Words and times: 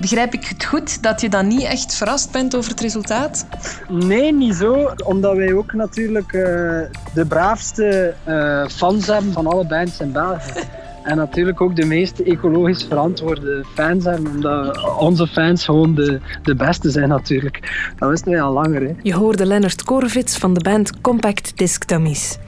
Begrijp 0.00 0.34
ik 0.34 0.44
het 0.44 0.64
goed 0.64 1.02
dat 1.02 1.20
je 1.20 1.28
dan 1.28 1.46
niet 1.46 1.62
echt 1.62 1.96
verrast 1.96 2.32
bent 2.32 2.56
over 2.56 2.70
het 2.70 2.80
resultaat? 2.80 3.46
Nee, 3.88 4.32
niet 4.32 4.54
zo. 4.54 4.90
Omdat 5.04 5.36
wij 5.36 5.52
ook 5.52 5.72
natuurlijk 5.72 6.32
uh, 6.32 6.42
de 7.14 7.24
braafste 7.28 8.14
uh, 8.28 8.66
fans 8.66 9.06
hebben 9.06 9.32
van 9.32 9.46
alle 9.46 9.66
bands 9.66 10.00
in 10.00 10.12
België. 10.12 10.52
En 11.02 11.16
natuurlijk 11.16 11.60
ook 11.60 11.76
de 11.76 11.84
meest 11.84 12.18
ecologisch 12.18 12.84
verantwoorde 12.84 13.64
fans 13.74 14.04
hebben, 14.04 14.30
omdat 14.30 14.98
onze 14.98 15.26
fans 15.26 15.64
gewoon 15.64 15.94
de, 15.94 16.20
de 16.42 16.54
beste 16.54 16.90
zijn 16.90 17.08
natuurlijk. 17.08 17.88
Dat 17.98 18.10
wisten 18.10 18.30
wij 18.30 18.42
al 18.42 18.52
langer. 18.52 18.82
Hè. 18.82 18.92
Je 19.02 19.14
hoorde 19.14 19.46
Lennart 19.46 19.82
Korvits 19.82 20.36
van 20.38 20.54
de 20.54 20.60
band 20.60 21.00
Compact 21.00 21.52
Disc 21.56 21.88
Dummies. 21.88 22.38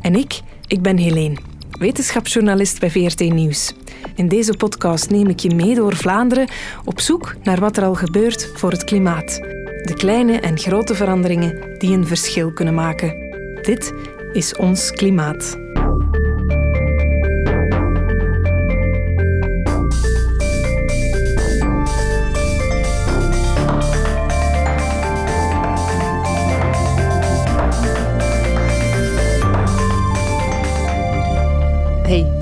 En 0.00 0.14
ik, 0.14 0.40
ik 0.66 0.82
ben 0.82 0.96
Helene, 0.96 1.36
wetenschapsjournalist 1.80 2.80
bij 2.80 2.90
VRT 2.90 3.20
Nieuws. 3.20 3.72
In 4.14 4.28
deze 4.28 4.56
podcast 4.56 5.10
neem 5.10 5.26
ik 5.26 5.38
je 5.38 5.54
mee 5.54 5.74
door 5.74 5.96
Vlaanderen 5.96 6.48
op 6.84 7.00
zoek 7.00 7.34
naar 7.42 7.60
wat 7.60 7.76
er 7.76 7.84
al 7.84 7.94
gebeurt 7.94 8.50
voor 8.54 8.70
het 8.70 8.84
klimaat. 8.84 9.40
De 9.82 9.94
kleine 9.96 10.40
en 10.40 10.58
grote 10.58 10.94
veranderingen 10.94 11.78
die 11.78 11.96
een 11.96 12.06
verschil 12.06 12.52
kunnen 12.52 12.74
maken. 12.74 13.14
Dit 13.62 13.92
is 14.32 14.56
ons 14.56 14.90
klimaat. 14.90 15.58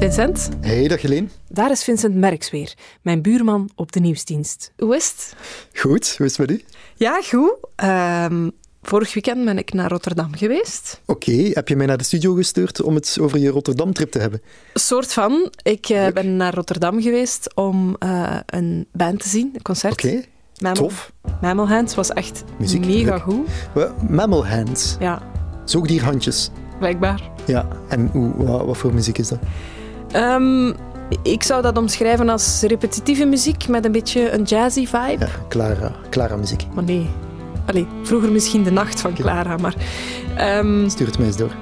Vincent. 0.08 0.48
Hey, 0.60 0.88
dag 0.88 1.02
Helene. 1.02 1.26
Daar 1.48 1.70
is 1.70 1.84
Vincent 1.84 2.14
Merks 2.14 2.50
weer, 2.50 2.74
mijn 3.02 3.22
buurman 3.22 3.70
op 3.74 3.92
de 3.92 4.00
nieuwsdienst. 4.00 4.72
Hoe 4.76 4.96
is 4.96 5.06
het? 5.06 5.34
Goed, 5.80 6.14
hoe 6.16 6.26
is 6.26 6.36
het 6.36 6.48
met 6.48 6.58
u? 6.58 6.64
Ja, 6.94 7.20
goed. 7.22 7.56
Ehm, 7.76 8.48
vorig 8.82 9.14
weekend 9.14 9.44
ben 9.44 9.58
ik 9.58 9.72
naar 9.72 9.90
Rotterdam 9.90 10.34
geweest. 10.36 11.00
Oké, 11.06 11.32
heb 11.32 11.68
je 11.68 11.76
mij 11.76 11.86
naar 11.86 11.96
de 11.96 12.04
studio 12.04 12.34
gestuurd 12.34 12.82
om 12.82 12.94
het 12.94 13.18
over 13.20 13.38
je 13.38 13.48
Rotterdam-trip 13.48 14.10
te 14.10 14.18
hebben? 14.18 14.42
Een 14.72 14.80
soort 14.80 15.12
van. 15.12 15.52
Ik 15.62 15.88
uh, 15.88 16.06
ben 16.08 16.36
naar 16.36 16.54
Rotterdam 16.54 17.02
geweest 17.02 17.54
om 17.54 17.96
uh, 18.04 18.36
een 18.46 18.86
band 18.92 19.20
te 19.20 19.28
zien, 19.28 19.50
een 19.54 19.62
concert. 19.62 19.92
Oké, 19.92 20.22
okay. 20.58 20.72
tof. 20.72 21.12
Mammal 21.40 21.68
Hands 21.68 21.94
was 21.94 22.10
echt 22.10 22.44
Muziek, 22.58 22.86
mega 22.86 23.10
leuk. 23.10 23.22
goed. 23.22 23.48
Mammal 24.10 24.46
Hands? 24.46 24.96
Ja. 25.00 25.22
Zoogdierhandjes? 25.64 26.50
Blijkbaar. 26.78 27.30
Ja, 27.46 27.68
en 27.88 28.08
hoe, 28.12 28.32
wat, 28.36 28.64
wat 28.64 28.76
voor 28.76 28.94
muziek 28.94 29.18
is 29.18 29.28
dat? 29.28 29.38
Um, 30.16 30.74
ik 31.22 31.42
zou 31.42 31.62
dat 31.62 31.76
omschrijven 31.76 32.28
als 32.28 32.60
repetitieve 32.60 33.24
muziek 33.24 33.68
met 33.68 33.84
een 33.84 33.92
beetje 33.92 34.30
een 34.30 34.42
jazzy 34.42 34.86
vibe. 34.86 35.24
Ja, 35.24 35.28
Clara, 35.48 35.92
Clara 36.10 36.36
muziek. 36.36 36.66
Maar 36.74 36.84
nee. 36.84 37.10
Allee, 37.66 37.86
vroeger 38.02 38.32
misschien 38.32 38.62
de 38.62 38.70
nacht 38.70 39.00
van 39.00 39.14
Clara, 39.14 39.56
maar... 39.56 39.74
Um, 40.58 40.90
Stuur 40.90 41.06
het 41.06 41.18
mij 41.18 41.26
eens 41.26 41.36
door. 41.36 41.52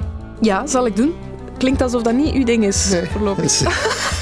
Ja, 0.41 0.67
zal 0.67 0.87
ik 0.87 0.97
doen. 0.97 1.15
Klinkt 1.59 1.83
alsof 1.83 2.03
dat 2.03 2.15
niet 2.15 2.35
uw 2.35 2.45
ding 2.45 2.65
is, 2.65 2.91
nee, 2.91 3.05
voorlopig. 3.05 3.45
Is 3.51 3.63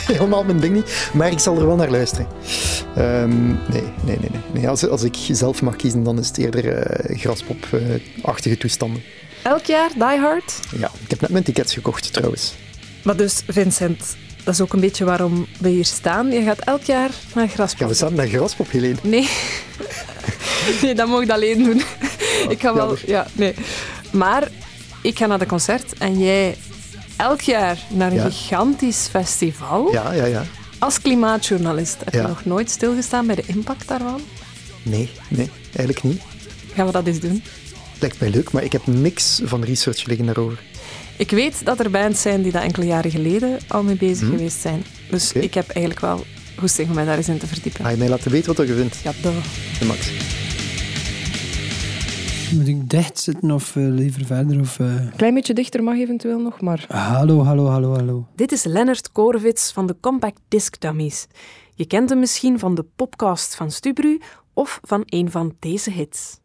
helemaal 0.06 0.44
mijn 0.44 0.60
ding 0.60 0.74
niet, 0.74 1.10
maar 1.12 1.30
ik 1.30 1.38
zal 1.38 1.58
er 1.58 1.66
wel 1.66 1.76
naar 1.76 1.90
luisteren. 1.90 2.26
Um, 2.98 3.58
nee, 3.68 3.82
nee, 4.04 4.18
nee. 4.20 4.30
nee. 4.52 4.68
als, 4.68 4.88
als 4.88 5.02
ik 5.02 5.16
zelf 5.30 5.62
mag 5.62 5.76
kiezen, 5.76 6.02
dan 6.02 6.18
is 6.18 6.28
het 6.28 6.38
eerder 6.38 6.64
uh, 6.64 7.18
graspop-achtige 7.18 8.56
toestanden. 8.56 9.02
Elk 9.42 9.64
jaar 9.64 9.90
Die 9.92 10.20
Hard? 10.20 10.60
Ja, 10.78 10.90
ik 11.02 11.10
heb 11.10 11.20
net 11.20 11.30
mijn 11.30 11.44
tickets 11.44 11.74
gekocht 11.74 12.12
trouwens. 12.12 12.54
Maar 13.04 13.16
dus, 13.16 13.42
Vincent, 13.46 14.16
dat 14.44 14.54
is 14.54 14.60
ook 14.60 14.72
een 14.72 14.80
beetje 14.80 15.04
waarom 15.04 15.46
we 15.58 15.68
hier 15.68 15.84
staan. 15.84 16.30
Je 16.30 16.42
gaat 16.42 16.58
elk 16.58 16.82
jaar 16.82 17.10
naar 17.34 17.48
Graspop. 17.48 17.80
Ja, 17.80 17.86
we 17.86 17.94
staan 17.94 18.14
naar 18.14 18.26
Graspop, 18.26 18.70
Helene. 18.70 18.96
Nee. 19.02 19.28
nee, 20.82 20.94
dat 20.94 21.08
mag 21.08 21.22
ik 21.22 21.30
alleen 21.30 21.64
doen. 21.64 21.82
ik 22.48 22.60
ga 22.60 22.74
wel... 22.74 22.96
Ja, 23.06 23.26
nee. 23.32 23.54
Maar 24.12 24.48
ik 25.02 25.18
ga 25.18 25.26
naar 25.26 25.38
de 25.38 25.46
concert 25.46 25.98
en 25.98 26.18
jij 26.18 26.56
elk 27.16 27.40
jaar 27.40 27.78
naar 27.88 28.10
een 28.10 28.16
ja. 28.16 28.30
gigantisch 28.30 29.08
festival. 29.10 29.92
Ja, 29.92 30.12
ja, 30.12 30.24
ja. 30.24 30.44
Als 30.78 31.00
klimaatjournalist, 31.00 31.96
heb 32.04 32.12
je 32.12 32.22
nog 32.22 32.44
nooit 32.44 32.70
stilgestaan 32.70 33.26
bij 33.26 33.34
de 33.34 33.44
impact 33.46 33.88
daarvan? 33.88 34.20
Nee, 34.82 35.10
nee, 35.28 35.50
eigenlijk 35.66 36.02
niet. 36.02 36.22
Gaan 36.74 36.86
we 36.86 36.92
dat 36.92 37.06
eens 37.06 37.20
doen? 37.20 37.42
Lijkt 38.00 38.20
mij 38.20 38.30
leuk, 38.30 38.52
maar 38.52 38.64
ik 38.64 38.72
heb 38.72 38.86
niks 38.86 39.40
van 39.44 39.64
research 39.64 40.04
liggen 40.04 40.26
daarover. 40.26 40.62
Ik 41.16 41.30
weet 41.30 41.64
dat 41.64 41.80
er 41.80 41.90
bands 41.90 42.22
zijn 42.22 42.42
die 42.42 42.52
daar 42.52 42.62
enkele 42.62 42.86
jaren 42.86 43.10
geleden 43.10 43.58
al 43.68 43.82
mee 43.82 43.96
bezig 43.96 44.28
hmm. 44.28 44.36
geweest 44.36 44.60
zijn. 44.60 44.84
Dus 45.10 45.30
okay. 45.30 45.42
ik 45.42 45.54
heb 45.54 45.68
eigenlijk 45.68 46.00
wel 46.00 46.24
goesting 46.58 46.88
om 46.88 46.94
mij 46.94 47.04
daar 47.04 47.16
eens 47.16 47.28
in 47.28 47.38
te 47.38 47.46
verdiepen. 47.46 47.84
Ga 47.84 47.90
je 47.90 47.96
mij 47.96 48.08
laten 48.08 48.30
weten 48.30 48.54
wat 48.54 48.66
je 48.66 48.74
vindt? 48.74 48.96
Ja, 49.02 49.12
duh. 49.22 49.44
De 49.78 49.84
Max. 49.84 50.10
Moet 52.52 52.68
ik 52.68 52.90
dicht 52.90 53.18
zitten 53.18 53.50
of 53.50 53.76
uh, 53.76 53.88
liever 53.88 54.26
verder? 54.26 54.60
Of, 54.60 54.78
uh... 54.78 54.94
Klein 55.16 55.34
beetje 55.34 55.54
dichter 55.54 55.82
mag 55.82 55.96
eventueel 55.96 56.38
nog, 56.38 56.60
maar... 56.60 56.84
Hallo, 56.88 57.42
hallo, 57.42 57.66
hallo, 57.66 57.94
hallo. 57.94 58.26
Dit 58.36 58.52
is 58.52 58.64
Lennart 58.64 59.12
Korevits 59.12 59.72
van 59.72 59.86
de 59.86 59.96
Compact 60.00 60.40
Disc 60.48 60.80
Dummies. 60.80 61.26
Je 61.74 61.86
kent 61.86 62.10
hem 62.10 62.18
misschien 62.18 62.58
van 62.58 62.74
de 62.74 62.84
podcast 62.96 63.54
van 63.54 63.70
Stubru 63.70 64.20
of 64.52 64.80
van 64.82 65.02
een 65.04 65.30
van 65.30 65.54
deze 65.58 65.90
hits. 65.90 66.38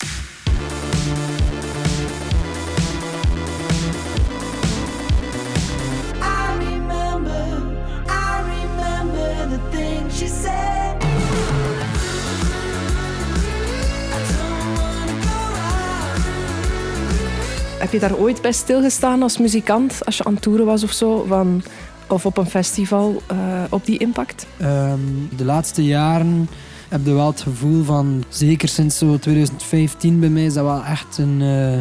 Heb 17.79 17.91
je 17.91 17.99
daar 17.99 18.15
ooit 18.15 18.41
bij 18.41 18.51
stilgestaan 18.51 19.21
als 19.21 19.37
muzikant, 19.37 20.05
als 20.05 20.17
je 20.17 20.23
aan 20.23 20.39
toeren 20.39 20.65
was 20.65 20.83
of 20.83 20.91
zo? 20.91 21.25
Van, 21.27 21.63
of 22.07 22.25
op 22.25 22.37
een 22.37 22.49
festival, 22.49 23.21
uh, 23.31 23.63
op 23.69 23.85
die 23.85 23.97
impact? 23.97 24.45
Um, 24.61 25.29
de 25.37 25.45
laatste 25.45 25.85
jaren 25.85 26.49
heb 26.89 27.05
je 27.05 27.13
wel 27.13 27.27
het 27.27 27.41
gevoel 27.41 27.83
van, 27.83 28.23
zeker 28.29 28.67
sinds 28.67 28.97
zo 28.97 29.17
2015 29.17 30.19
bij 30.19 30.29
mij, 30.29 30.45
is 30.45 30.53
dat 30.53 30.63
wel 30.63 30.83
echt 30.83 31.17
een 31.17 31.41
uh, 31.41 31.79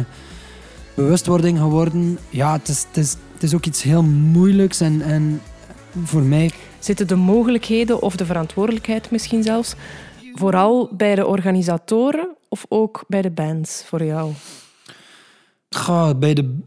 bewustwording 0.93 1.57
geworden. 1.57 2.19
Ja, 2.29 2.53
het 2.53 2.67
is, 2.67 2.85
het, 2.87 2.97
is, 2.97 3.15
het 3.33 3.43
is 3.43 3.55
ook 3.55 3.65
iets 3.65 3.83
heel 3.83 4.03
moeilijks 4.03 4.79
en, 4.81 5.01
en 5.01 5.41
voor 6.03 6.21
mij... 6.21 6.51
Zitten 6.79 7.07
de 7.07 7.15
mogelijkheden 7.15 8.01
of 8.01 8.15
de 8.15 8.25
verantwoordelijkheid 8.25 9.11
misschien 9.11 9.43
zelfs 9.43 9.75
vooral 10.33 10.89
bij 10.91 11.15
de 11.15 11.27
organisatoren 11.27 12.29
of 12.49 12.65
ook 12.69 13.03
bij 13.07 13.21
de 13.21 13.31
bands 13.31 13.83
voor 13.85 14.03
jou? 14.03 14.31
Bij 16.19 16.33
de, 16.33 16.59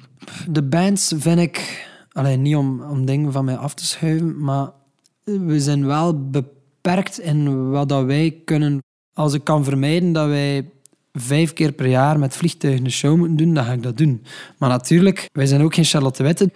de 0.49 0.63
bands 0.63 1.13
vind 1.17 1.39
ik, 1.39 1.87
alleen 2.13 2.43
niet 2.43 2.57
om, 2.57 2.83
om 2.83 3.07
dingen 3.07 3.33
van 3.33 3.45
mij 3.45 3.57
af 3.57 3.75
te 3.75 3.87
schuiven, 3.87 4.41
maar 4.41 4.71
we 5.25 5.61
zijn 5.61 5.87
wel 5.87 6.29
beperkt 6.31 7.19
in 7.19 7.71
wat 7.71 7.89
dat 7.89 8.05
wij 8.05 8.41
kunnen. 8.45 8.79
Als 9.15 9.35
ik 9.35 9.45
kan 9.45 9.65
vermijden 9.65 10.13
dat 10.13 10.27
wij 10.27 10.71
vijf 11.13 11.53
keer 11.53 11.73
per 11.73 11.87
jaar 11.87 12.19
met 12.19 12.37
vliegtuigen 12.37 12.85
een 12.85 12.91
show 12.91 13.17
moeten 13.17 13.37
doen, 13.37 13.55
dan 13.55 13.65
ga 13.65 13.73
ik 13.73 13.83
dat 13.83 13.97
doen. 13.97 14.23
Maar 14.59 14.69
natuurlijk, 14.69 15.29
wij 15.33 15.47
zijn 15.47 15.63
ook 15.63 15.75
geen 15.75 15.85
Charlotte 15.85 16.23
Witte. 16.23 16.51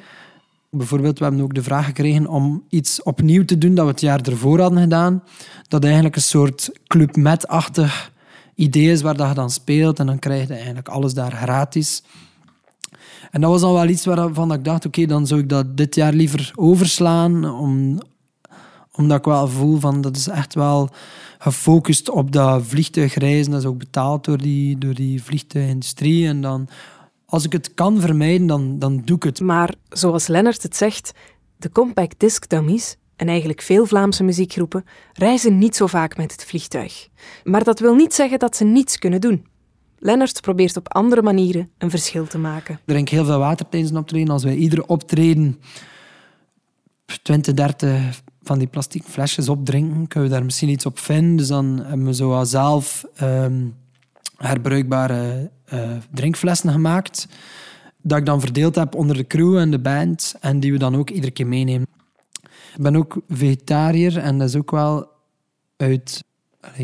Bijvoorbeeld, 0.70 1.18
we 1.18 1.24
hebben 1.24 1.42
ook 1.42 1.54
de 1.54 1.62
vraag 1.62 1.84
gekregen 1.84 2.26
om 2.26 2.64
iets 2.68 3.02
opnieuw 3.02 3.44
te 3.44 3.58
doen 3.58 3.74
dat 3.74 3.84
we 3.84 3.90
het 3.90 4.00
jaar 4.00 4.20
ervoor 4.20 4.60
hadden 4.60 4.80
gedaan. 4.80 5.22
Dat 5.68 5.84
eigenlijk 5.84 6.16
een 6.16 6.22
soort 6.22 6.70
Club 6.86 7.16
Med-achtig 7.16 8.12
idee 8.54 8.90
is 8.90 9.02
waar 9.02 9.16
dat 9.16 9.28
je 9.28 9.34
dan 9.34 9.50
speelt 9.50 9.98
en 9.98 10.06
dan 10.06 10.18
krijg 10.18 10.48
je 10.48 10.54
eigenlijk 10.54 10.88
alles 10.88 11.14
daar 11.14 11.32
gratis. 11.32 12.02
En 13.30 13.40
dat 13.40 13.50
was 13.50 13.60
dan 13.60 13.72
wel 13.72 13.88
iets 13.88 14.04
waarvan 14.04 14.52
ik 14.52 14.64
dacht, 14.64 14.86
oké, 14.86 15.06
dan 15.06 15.26
zou 15.26 15.40
ik 15.40 15.48
dat 15.48 15.76
dit 15.76 15.94
jaar 15.94 16.12
liever 16.12 16.52
overslaan, 16.54 17.50
om, 17.50 17.98
omdat 18.92 19.18
ik 19.18 19.24
wel 19.24 19.48
voel 19.48 19.78
van, 19.80 20.00
dat 20.00 20.16
is 20.16 20.28
echt 20.28 20.54
wel 20.54 20.90
gefocust 21.38 22.10
op 22.10 22.32
dat 22.32 22.62
vliegtuigreizen. 22.66 23.52
Dat 23.52 23.60
is 23.60 23.66
ook 23.66 23.78
betaald 23.78 24.24
door 24.24 24.38
die, 24.38 24.78
door 24.78 24.94
die 24.94 25.22
vliegtuigindustrie. 25.22 26.26
En 26.26 26.40
dan, 26.40 26.68
als 27.26 27.44
ik 27.44 27.52
het 27.52 27.74
kan 27.74 28.00
vermijden, 28.00 28.46
dan, 28.46 28.78
dan 28.78 29.02
doe 29.04 29.16
ik 29.16 29.22
het. 29.22 29.40
Maar 29.40 29.74
zoals 29.88 30.26
Lennart 30.26 30.62
het 30.62 30.76
zegt, 30.76 31.12
de 31.56 31.70
compact 31.70 32.20
disc 32.20 32.48
dummies 32.48 32.96
en 33.16 33.28
eigenlijk 33.28 33.62
veel 33.62 33.86
Vlaamse 33.86 34.24
muziekgroepen 34.24 34.84
reizen 35.12 35.58
niet 35.58 35.76
zo 35.76 35.86
vaak 35.86 36.16
met 36.16 36.32
het 36.32 36.44
vliegtuig. 36.44 37.08
Maar 37.44 37.64
dat 37.64 37.80
wil 37.80 37.94
niet 37.94 38.14
zeggen 38.14 38.38
dat 38.38 38.56
ze 38.56 38.64
niets 38.64 38.98
kunnen 38.98 39.20
doen. 39.20 39.46
Lennart 40.06 40.40
probeert 40.40 40.76
op 40.76 40.94
andere 40.94 41.22
manieren 41.22 41.70
een 41.78 41.90
verschil 41.90 42.26
te 42.26 42.38
maken. 42.38 42.80
drink 42.84 43.08
heel 43.08 43.24
veel 43.24 43.38
water 43.38 43.68
tijdens 43.68 43.92
een 43.92 43.98
optreden. 43.98 44.30
Als 44.30 44.44
wij 44.44 44.54
iedere 44.54 44.86
optreden 44.86 45.60
20, 47.22 47.54
30 47.54 48.22
van 48.42 48.58
die 48.58 48.68
plastic 48.68 49.02
flesjes 49.02 49.48
opdrinken, 49.48 50.08
kunnen 50.08 50.28
we 50.28 50.34
daar 50.34 50.44
misschien 50.44 50.68
iets 50.68 50.86
op 50.86 50.98
vinden. 50.98 51.36
Dus 51.36 51.48
dan 51.48 51.82
hebben 51.84 52.06
we 52.06 52.14
zo 52.14 52.44
zelf 52.44 53.04
um, 53.22 53.74
herbruikbare 54.36 55.50
uh, 55.72 55.90
drinkflessen 56.12 56.70
gemaakt. 56.70 57.28
Dat 58.02 58.18
ik 58.18 58.26
dan 58.26 58.40
verdeeld 58.40 58.74
heb 58.74 58.94
onder 58.94 59.16
de 59.16 59.26
crew 59.26 59.56
en 59.56 59.70
de 59.70 59.78
band. 59.78 60.34
En 60.40 60.60
die 60.60 60.72
we 60.72 60.78
dan 60.78 60.96
ook 60.96 61.10
iedere 61.10 61.32
keer 61.32 61.46
meenemen. 61.46 61.86
Ik 62.76 62.82
ben 62.82 62.96
ook 62.96 63.20
vegetariër 63.28 64.18
en 64.18 64.38
dat 64.38 64.48
is 64.48 64.56
ook 64.56 64.70
wel 64.70 65.08
uit 65.76 66.24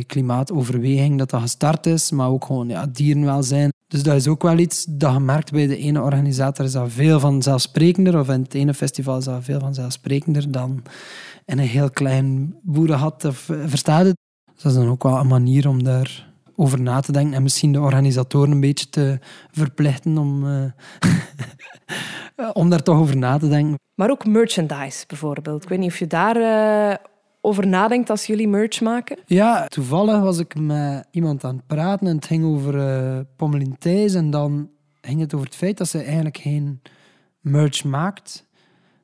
klimaatoverweging 0.06 1.18
dat 1.18 1.30
dat 1.30 1.40
gestart 1.40 1.86
is, 1.86 2.10
maar 2.10 2.28
ook 2.28 2.44
gewoon 2.44 2.68
ja, 2.68 2.86
dierenwelzijn. 2.86 3.72
Dus 3.88 4.02
dat 4.02 4.14
is 4.14 4.28
ook 4.28 4.42
wel 4.42 4.58
iets 4.58 4.84
dat 4.84 5.12
je 5.12 5.20
merkt 5.20 5.52
bij 5.52 5.66
de 5.66 5.76
ene 5.76 6.00
organisator 6.00 6.64
is 6.64 6.72
dat 6.72 6.92
veel 6.92 7.20
vanzelfsprekender, 7.20 8.18
of 8.18 8.28
in 8.28 8.42
het 8.42 8.54
ene 8.54 8.74
festival 8.74 9.18
is 9.18 9.24
dat 9.24 9.44
veel 9.44 9.60
vanzelfsprekender 9.60 10.50
dan 10.50 10.82
in 11.44 11.58
een 11.58 11.66
heel 11.66 11.90
klein 11.90 12.56
boerenhat. 12.62 13.24
Of, 13.24 13.48
eh, 13.48 13.56
verstaat 13.66 14.04
het? 14.04 14.16
Dus 14.54 14.62
dat 14.62 14.72
is 14.72 14.78
dan 14.78 14.88
ook 14.88 15.02
wel 15.02 15.18
een 15.18 15.26
manier 15.26 15.68
om 15.68 15.82
daar 15.82 16.30
over 16.56 16.80
na 16.80 17.00
te 17.00 17.12
denken 17.12 17.34
en 17.34 17.42
misschien 17.42 17.72
de 17.72 17.80
organisatoren 17.80 18.50
een 18.50 18.60
beetje 18.60 18.88
te 18.88 19.18
verplichten 19.50 20.18
om, 20.18 20.44
uh, 20.44 20.64
om 22.62 22.70
daar 22.70 22.82
toch 22.82 22.98
over 22.98 23.16
na 23.16 23.38
te 23.38 23.48
denken. 23.48 23.78
Maar 23.94 24.10
ook 24.10 24.26
merchandise 24.26 25.04
bijvoorbeeld. 25.06 25.62
Ik 25.62 25.68
weet 25.68 25.78
niet 25.78 25.90
of 25.90 25.98
je 25.98 26.06
daar 26.06 26.36
uh, 26.36 26.96
over 27.44 27.66
nadenkt 27.66 28.10
als 28.10 28.26
jullie 28.26 28.48
merch 28.48 28.80
maken? 28.80 29.18
Ja, 29.26 29.66
toevallig 29.66 30.20
was 30.20 30.38
ik 30.38 30.54
met 30.54 31.06
iemand 31.10 31.44
aan 31.44 31.56
het 31.56 31.66
praten 31.66 32.06
en 32.06 32.16
het 32.16 32.26
ging 32.26 32.44
over 32.44 32.74
uh, 32.74 33.20
Pommelien 33.36 33.78
Thijs 33.78 34.14
en 34.14 34.30
dan 34.30 34.70
ging 35.00 35.20
het 35.20 35.34
over 35.34 35.46
het 35.46 35.56
feit 35.56 35.78
dat 35.78 35.88
ze 35.88 36.02
eigenlijk 36.02 36.36
geen 36.36 36.82
merch 37.40 37.84
maakt. 37.84 38.46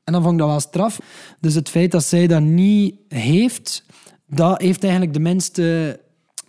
En 0.05 0.13
dan 0.13 0.23
vond 0.23 0.35
ik 0.35 0.41
dat 0.41 0.49
wel 0.49 0.61
straf. 0.61 1.01
Dus 1.41 1.55
het 1.55 1.69
feit 1.69 1.91
dat 1.91 2.05
zij 2.05 2.27
dat 2.27 2.43
niet 2.43 2.95
heeft, 3.09 3.85
dat 4.27 4.61
heeft 4.61 4.83
eigenlijk 4.83 5.13
de 5.13 5.21
minste 5.21 6.01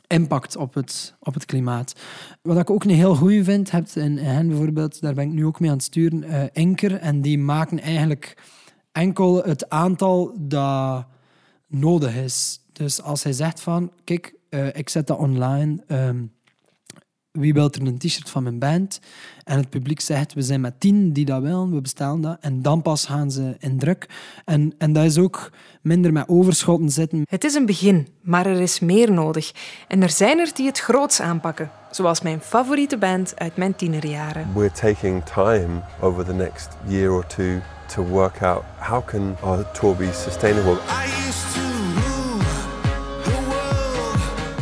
impact 0.07 0.55
op 0.55 0.73
het, 0.73 1.15
op 1.19 1.33
het 1.33 1.45
klimaat. 1.45 1.93
Wat 2.41 2.57
ik 2.57 2.69
ook 2.69 2.83
een 2.83 2.89
heel 2.89 3.15
goede 3.15 3.43
vind, 3.43 3.71
hebt 3.71 3.95
in 3.95 4.17
hen 4.17 4.47
bijvoorbeeld, 4.47 5.01
daar 5.01 5.13
ben 5.13 5.27
ik 5.27 5.33
nu 5.33 5.45
ook 5.45 5.59
mee 5.59 5.69
aan 5.69 5.75
het 5.75 5.85
sturen, 5.85 6.53
Enker. 6.53 6.95
En 6.95 7.21
die 7.21 7.37
maken 7.37 7.79
eigenlijk 7.79 8.37
enkel 8.91 9.43
het 9.43 9.69
aantal 9.69 10.35
dat 10.39 11.05
nodig 11.69 12.15
is. 12.15 12.59
Dus 12.73 13.01
als 13.01 13.23
hij 13.23 13.33
zegt 13.33 13.61
van, 13.61 13.91
kijk, 14.03 14.33
uh, 14.49 14.67
ik 14.75 14.89
zet 14.89 15.07
dat 15.07 15.17
online, 15.17 15.83
um, 15.87 16.31
wie 17.31 17.53
wil 17.53 17.71
er 17.71 17.87
een 17.87 17.97
t-shirt 17.97 18.29
van 18.29 18.43
mijn 18.43 18.59
band? 18.59 18.99
En 19.43 19.57
het 19.57 19.69
publiek 19.69 19.99
zegt, 19.99 20.33
we 20.33 20.41
zijn 20.41 20.61
met 20.61 20.79
tien 20.79 21.13
die 21.13 21.25
dat 21.25 21.41
willen, 21.41 21.73
we 21.73 21.81
bestellen 21.81 22.21
dat. 22.21 22.37
En 22.41 22.61
dan 22.61 22.81
pas 22.81 23.05
gaan 23.05 23.31
ze 23.31 23.55
in 23.59 23.79
druk. 23.79 24.09
En, 24.45 24.73
en 24.77 24.93
dat 24.93 25.03
is 25.03 25.17
ook 25.17 25.51
minder 25.81 26.13
met 26.13 26.27
overschotten 26.27 26.89
zitten. 26.89 27.21
Het 27.29 27.43
is 27.43 27.53
een 27.53 27.65
begin, 27.65 28.07
maar 28.21 28.45
er 28.45 28.59
is 28.59 28.79
meer 28.79 29.11
nodig. 29.11 29.51
En 29.87 30.01
er 30.01 30.09
zijn 30.09 30.39
er 30.39 30.51
die 30.53 30.65
het 30.65 30.79
groots 30.79 31.21
aanpakken. 31.21 31.71
Zoals 31.91 32.21
mijn 32.21 32.41
favoriete 32.41 32.97
band 32.97 33.39
uit 33.39 33.57
mijn 33.57 33.75
tienerjaren. 33.75 34.53
We're 34.53 34.71
taking 34.71 35.23
time 35.25 35.81
over 36.01 36.25
the 36.25 36.33
next 36.33 36.69
year 36.87 37.11
or 37.11 37.27
two 37.27 37.59
to 37.93 38.03
work 38.03 38.41
out 38.41 38.63
how 38.77 39.05
can 39.05 39.37
our 39.41 39.71
tour 39.71 39.95
be 39.95 40.13
sustainable. 40.13 40.77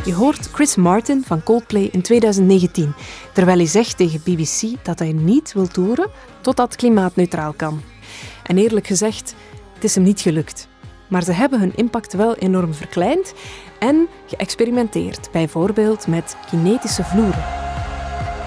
Je 0.06 0.14
hoort 0.14 0.50
Chris 0.52 0.76
Martin 0.76 1.24
van 1.26 1.44
Coldplay 1.44 1.90
in 1.92 2.02
2019, 2.02 2.94
terwijl 3.34 3.58
hij 3.58 3.68
zegt 3.68 3.98
tegen 3.98 4.22
BBC 4.24 4.86
dat 4.86 5.00
hij 5.00 5.12
niet 5.12 5.54
wil 5.54 5.68
toeren 5.68 6.10
totdat 6.42 6.76
klimaatneutraal 6.76 7.54
kan. 7.54 7.82
En 8.44 8.58
eerlijk 8.58 8.88
gezegd, 8.88 9.36
het 9.74 9.84
is 9.84 9.96
hem 9.96 10.04
niet 10.04 10.22
gelukt. 10.22 10.68
Maar 11.08 11.24
ze 11.24 11.32
hebben 11.32 11.60
hun 11.60 11.76
impact 11.76 12.14
wel 12.14 12.36
enorm 12.36 12.74
verkleind 12.74 13.34
en 13.80 14.08
geëxperimenteerd, 14.26 15.32
bijvoorbeeld 15.32 16.08
met 16.08 16.38
kinetische 16.50 17.04
vloeren. 17.04 17.44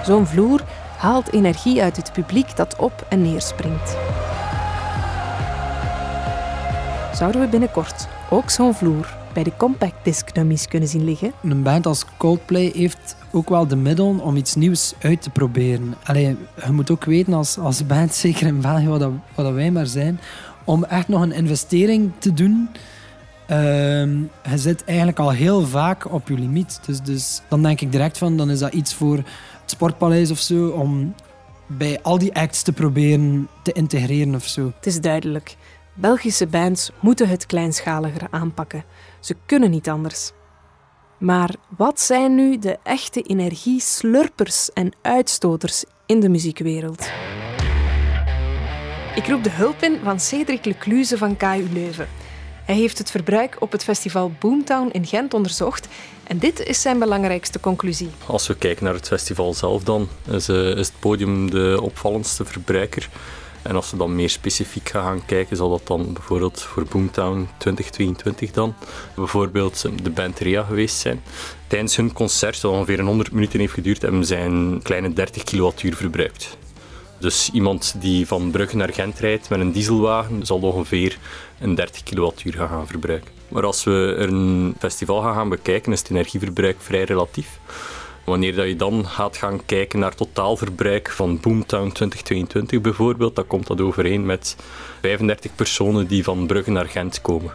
Zo'n 0.05 0.27
vloer 0.27 0.63
haalt 0.97 1.33
energie 1.33 1.81
uit 1.81 1.95
het 1.97 2.11
publiek 2.13 2.55
dat 2.55 2.75
op 2.75 3.05
en 3.09 3.21
neer 3.21 3.41
springt. 3.41 3.97
Zouden 7.13 7.41
we 7.41 7.47
binnenkort 7.47 8.07
ook 8.29 8.49
zo'n 8.49 8.73
vloer 8.73 9.15
bij 9.33 9.43
de 9.43 9.51
compact 9.57 9.95
disc 10.03 10.33
dummies 10.33 10.67
kunnen 10.67 10.89
zien 10.89 11.03
liggen. 11.03 11.31
Een 11.43 11.63
band 11.63 11.85
als 11.85 12.05
Coldplay 12.17 12.71
heeft 12.75 13.15
ook 13.31 13.49
wel 13.49 13.67
de 13.67 13.75
middelen 13.75 14.19
om 14.19 14.35
iets 14.35 14.55
nieuws 14.55 14.93
uit 15.01 15.21
te 15.21 15.29
proberen. 15.29 15.95
Allee, 16.03 16.37
je 16.65 16.71
moet 16.71 16.91
ook 16.91 17.05
weten 17.05 17.33
als, 17.33 17.57
als 17.57 17.85
band, 17.85 18.13
zeker 18.25 18.47
in 18.47 18.61
België, 18.61 18.87
wat, 18.87 18.99
dat, 18.99 19.11
wat 19.35 19.45
dat 19.45 19.53
wij 19.53 19.71
maar 19.71 19.85
zijn, 19.85 20.19
om 20.63 20.83
echt 20.83 21.07
nog 21.07 21.21
een 21.21 21.31
investering 21.31 22.11
te 22.17 22.33
doen. 22.33 22.69
Uh, 23.51 23.57
je 24.49 24.55
zit 24.55 24.83
eigenlijk 24.83 25.19
al 25.19 25.31
heel 25.31 25.65
vaak 25.65 26.13
op 26.13 26.27
je 26.27 26.33
limiet. 26.33 26.79
Dus, 26.85 27.01
dus 27.01 27.41
dan 27.47 27.63
denk 27.63 27.81
ik 27.81 27.91
direct 27.91 28.17
van, 28.17 28.37
dan 28.37 28.49
is 28.49 28.59
dat 28.59 28.73
iets 28.73 28.93
voor 28.93 29.15
het 29.15 29.25
Sportpaleis 29.65 30.31
of 30.31 30.39
zo, 30.39 30.67
om 30.67 31.13
bij 31.67 31.99
al 32.01 32.17
die 32.17 32.35
acts 32.35 32.61
te 32.61 32.71
proberen 32.71 33.47
te 33.63 33.71
integreren 33.71 34.35
of 34.35 34.47
zo. 34.47 34.71
Het 34.75 34.85
is 34.85 35.01
duidelijk. 35.01 35.55
Belgische 35.93 36.47
bands 36.47 36.91
moeten 36.99 37.29
het 37.29 37.45
kleinschaliger 37.45 38.27
aanpakken. 38.29 38.83
Ze 39.19 39.35
kunnen 39.45 39.69
niet 39.69 39.89
anders. 39.89 40.31
Maar 41.17 41.55
wat 41.77 41.99
zijn 41.99 42.35
nu 42.35 42.59
de 42.59 42.77
echte 42.83 43.21
energieslurpers 43.21 44.73
en 44.73 44.91
uitstoters 45.01 45.83
in 46.05 46.19
de 46.19 46.29
muziekwereld? 46.29 47.09
Ik 49.15 49.27
roep 49.27 49.43
de 49.43 49.49
hulp 49.49 49.81
in 49.81 49.99
van 50.03 50.19
Cedric 50.19 50.65
Lecluze 50.65 51.17
van 51.17 51.37
KU 51.37 51.67
Leuven. 51.73 52.07
Hij 52.65 52.75
heeft 52.75 52.97
het 52.97 53.11
verbruik 53.11 53.55
op 53.59 53.71
het 53.71 53.83
festival 53.83 54.31
Boomtown 54.39 54.89
in 54.91 55.05
Gent 55.05 55.33
onderzocht 55.33 55.87
en 56.23 56.37
dit 56.37 56.59
is 56.59 56.81
zijn 56.81 56.99
belangrijkste 56.99 57.59
conclusie. 57.59 58.09
Als 58.25 58.47
we 58.47 58.55
kijken 58.55 58.83
naar 58.83 58.93
het 58.93 59.07
festival 59.07 59.53
zelf 59.53 59.83
dan, 59.83 60.07
is, 60.29 60.49
uh, 60.49 60.77
is 60.77 60.87
het 60.87 60.99
podium 60.99 61.49
de 61.49 61.79
opvallendste 61.81 62.45
verbruiker. 62.45 63.09
En 63.61 63.75
als 63.75 63.91
we 63.91 63.97
dan 63.97 64.15
meer 64.15 64.29
specifiek 64.29 64.89
gaan 64.89 65.25
kijken, 65.25 65.57
zal 65.57 65.69
dat 65.69 65.87
dan 65.87 66.13
bijvoorbeeld 66.13 66.61
voor 66.61 66.85
Boomtown 66.85 67.49
2022 67.57 68.51
dan 68.51 68.73
bijvoorbeeld 69.15 69.85
de 70.03 70.09
band 70.09 70.39
Ria 70.39 70.63
geweest 70.63 70.97
zijn. 70.97 71.21
Tijdens 71.67 71.95
hun 71.95 72.13
concert, 72.13 72.61
dat 72.61 72.71
ongeveer 72.71 73.01
100 73.01 73.31
minuten 73.31 73.59
heeft 73.59 73.73
geduurd, 73.73 74.01
hebben 74.01 74.25
zij 74.25 74.45
een 74.45 74.79
kleine 74.83 75.13
30 75.13 75.43
kilowattuur 75.43 75.95
verbruikt. 75.95 76.57
Dus 77.19 77.49
iemand 77.53 77.95
die 77.99 78.27
van 78.27 78.51
Brugge 78.51 78.75
naar 78.75 78.93
Gent 78.93 79.19
rijdt 79.19 79.49
met 79.49 79.59
een 79.59 79.71
dieselwagen, 79.71 80.45
zal 80.45 80.59
ongeveer 80.59 81.17
een 81.59 81.75
30 81.75 82.03
kilowattuur 82.03 82.53
gaan 82.53 82.87
verbruiken. 82.87 83.31
Maar 83.47 83.65
als 83.65 83.83
we 83.83 84.15
een 84.17 84.75
festival 84.79 85.21
gaan 85.21 85.49
bekijken, 85.49 85.91
is 85.91 85.99
het 85.99 86.09
energieverbruik 86.09 86.75
vrij 86.79 87.03
relatief. 87.03 87.59
Wanneer 88.23 88.55
dat 88.55 88.67
je 88.67 88.75
dan 88.75 89.07
gaat 89.07 89.37
gaan 89.37 89.65
kijken 89.65 89.99
naar 89.99 90.15
totaalverbruik 90.15 91.11
van 91.11 91.39
Boomtown 91.39 91.91
2022 91.91 92.81
bijvoorbeeld, 92.81 93.35
dan 93.35 93.47
komt 93.47 93.67
dat 93.67 93.81
overeen 93.81 94.25
met 94.25 94.55
35 95.01 95.55
personen 95.55 96.07
die 96.07 96.23
van 96.23 96.47
Brugge 96.47 96.71
naar 96.71 96.87
Gent 96.87 97.21
komen. 97.21 97.53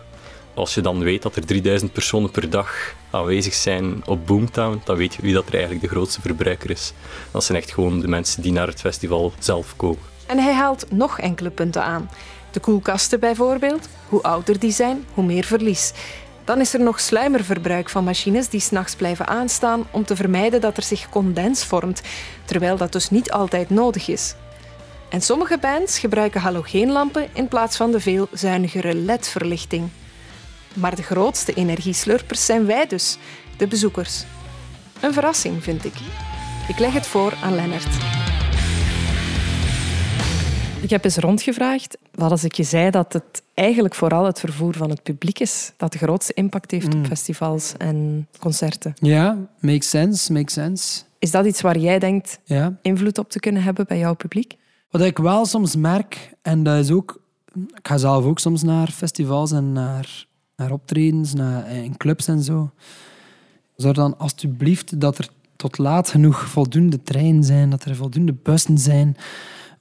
Als 0.54 0.74
je 0.74 0.80
dan 0.80 1.02
weet 1.02 1.22
dat 1.22 1.36
er 1.36 1.46
3000 1.46 1.92
personen 1.92 2.30
per 2.30 2.50
dag 2.50 2.94
aanwezig 3.10 3.54
zijn 3.54 4.02
op 4.06 4.26
Boomtown, 4.26 4.80
dan 4.84 4.96
weet 4.96 5.14
je 5.14 5.22
wie 5.22 5.34
dat 5.34 5.46
er 5.46 5.52
eigenlijk 5.52 5.82
de 5.82 5.88
grootste 5.88 6.20
verbruiker 6.20 6.70
is. 6.70 6.93
Dat 7.31 7.44
zijn 7.44 7.58
echt 7.58 7.72
gewoon 7.72 8.00
de 8.00 8.08
mensen 8.08 8.43
die 8.43 8.52
naar 8.52 8.67
het 8.67 8.81
festival 8.81 9.32
zelf 9.38 9.76
komen. 9.76 10.02
En 10.26 10.38
hij 10.38 10.52
haalt 10.52 10.86
nog 10.91 11.19
enkele 11.19 11.50
punten 11.50 11.82
aan. 11.84 12.10
De 12.50 12.60
koelkasten 12.60 13.20
bijvoorbeeld. 13.20 13.88
Hoe 14.08 14.22
ouder 14.22 14.58
die 14.58 14.72
zijn, 14.72 15.05
hoe 15.14 15.24
meer 15.24 15.44
verlies. 15.44 15.93
Dan 16.46 16.60
is 16.60 16.74
er 16.74 16.81
nog 16.81 17.00
sluimerverbruik 17.00 17.88
van 17.88 18.05
machines 18.05 18.48
die 18.48 18.60
s'nachts 18.60 18.94
blijven 18.94 19.26
aanstaan 19.26 19.86
om 19.91 20.05
te 20.05 20.17
vermijden 20.17 20.60
dat 20.60 20.76
er 20.76 20.82
zich 20.82 21.08
condens 21.08 21.65
vormt, 21.65 22.03
terwijl 22.44 22.76
dat 22.76 22.93
dus 22.93 23.10
niet 23.10 23.31
altijd 23.31 23.70
nodig 23.70 24.08
is. 24.08 24.34
En 25.08 25.20
sommige 25.20 25.58
bands 25.58 25.98
gebruiken 25.98 26.41
halogeenlampen 26.41 27.29
in 27.32 27.48
plaats 27.48 27.76
van 27.76 27.91
de 27.91 28.00
veel 28.00 28.29
zuinigere 28.32 28.94
LED-verlichting. 28.94 29.88
Maar 30.74 30.96
de 30.96 31.03
grootste 31.03 31.55
energieslurpers 31.55 32.44
zijn 32.44 32.67
wij 32.67 32.86
dus, 32.86 33.17
de 33.56 33.67
bezoekers. 33.67 34.24
Een 35.00 35.12
verrassing, 35.12 35.62
vind 35.62 35.84
ik. 35.84 35.94
Ik 36.69 36.79
leg 36.79 36.93
het 36.93 37.06
voor 37.06 37.32
aan 37.43 37.55
Lennart. 37.55 38.35
Ik 40.86 40.93
heb 40.93 41.05
eens 41.05 41.16
rondgevraagd. 41.16 41.98
Wat 42.14 42.31
als 42.31 42.44
ik 42.44 42.55
je 42.55 42.62
zei 42.62 42.90
dat 42.90 43.12
het 43.12 43.43
eigenlijk 43.55 43.94
vooral 43.94 44.24
het 44.24 44.40
vervoer 44.40 44.74
van 44.74 44.90
het 44.90 45.02
publiek 45.02 45.38
is 45.38 45.72
dat 45.76 45.93
de 45.93 45.98
grootste 45.98 46.32
impact 46.34 46.70
heeft 46.70 46.86
op 46.86 46.94
mm. 46.94 47.05
festivals 47.05 47.74
en 47.78 48.28
concerten? 48.38 48.94
Ja, 49.00 49.38
makes 49.60 49.88
sense, 49.88 50.32
makes 50.32 50.52
sense. 50.52 51.02
Is 51.19 51.31
dat 51.31 51.46
iets 51.46 51.60
waar 51.60 51.78
jij 51.78 51.98
denkt 51.98 52.38
ja. 52.44 52.78
invloed 52.82 53.19
op 53.19 53.31
te 53.31 53.40
kunnen 53.40 53.62
hebben 53.62 53.86
bij 53.86 53.98
jouw 53.98 54.14
publiek? 54.14 54.56
Wat 54.90 55.00
ik 55.00 55.19
wel 55.19 55.44
soms 55.44 55.76
merk, 55.76 56.31
en 56.43 56.62
dat 56.62 56.78
is 56.78 56.90
ook... 56.90 57.20
Ik 57.55 57.86
ga 57.86 57.96
zelf 57.96 58.24
ook 58.24 58.38
soms 58.38 58.62
naar 58.62 58.90
festivals 58.90 59.52
en 59.52 59.72
naar, 59.72 60.26
naar 60.56 60.72
optredens, 60.72 61.34
naar, 61.34 61.70
in 61.70 61.96
clubs 61.96 62.28
en 62.28 62.43
zo. 62.43 62.70
Zorg 63.76 63.96
dan 63.96 64.19
alsjeblieft 64.19 65.00
dat 65.00 65.19
er 65.19 65.28
tot 65.56 65.78
laat 65.78 66.08
genoeg 66.08 66.48
voldoende 66.48 67.02
treinen 67.02 67.44
zijn, 67.44 67.70
dat 67.70 67.84
er 67.84 67.96
voldoende 67.96 68.34
bussen 68.43 68.78
zijn. 68.78 69.16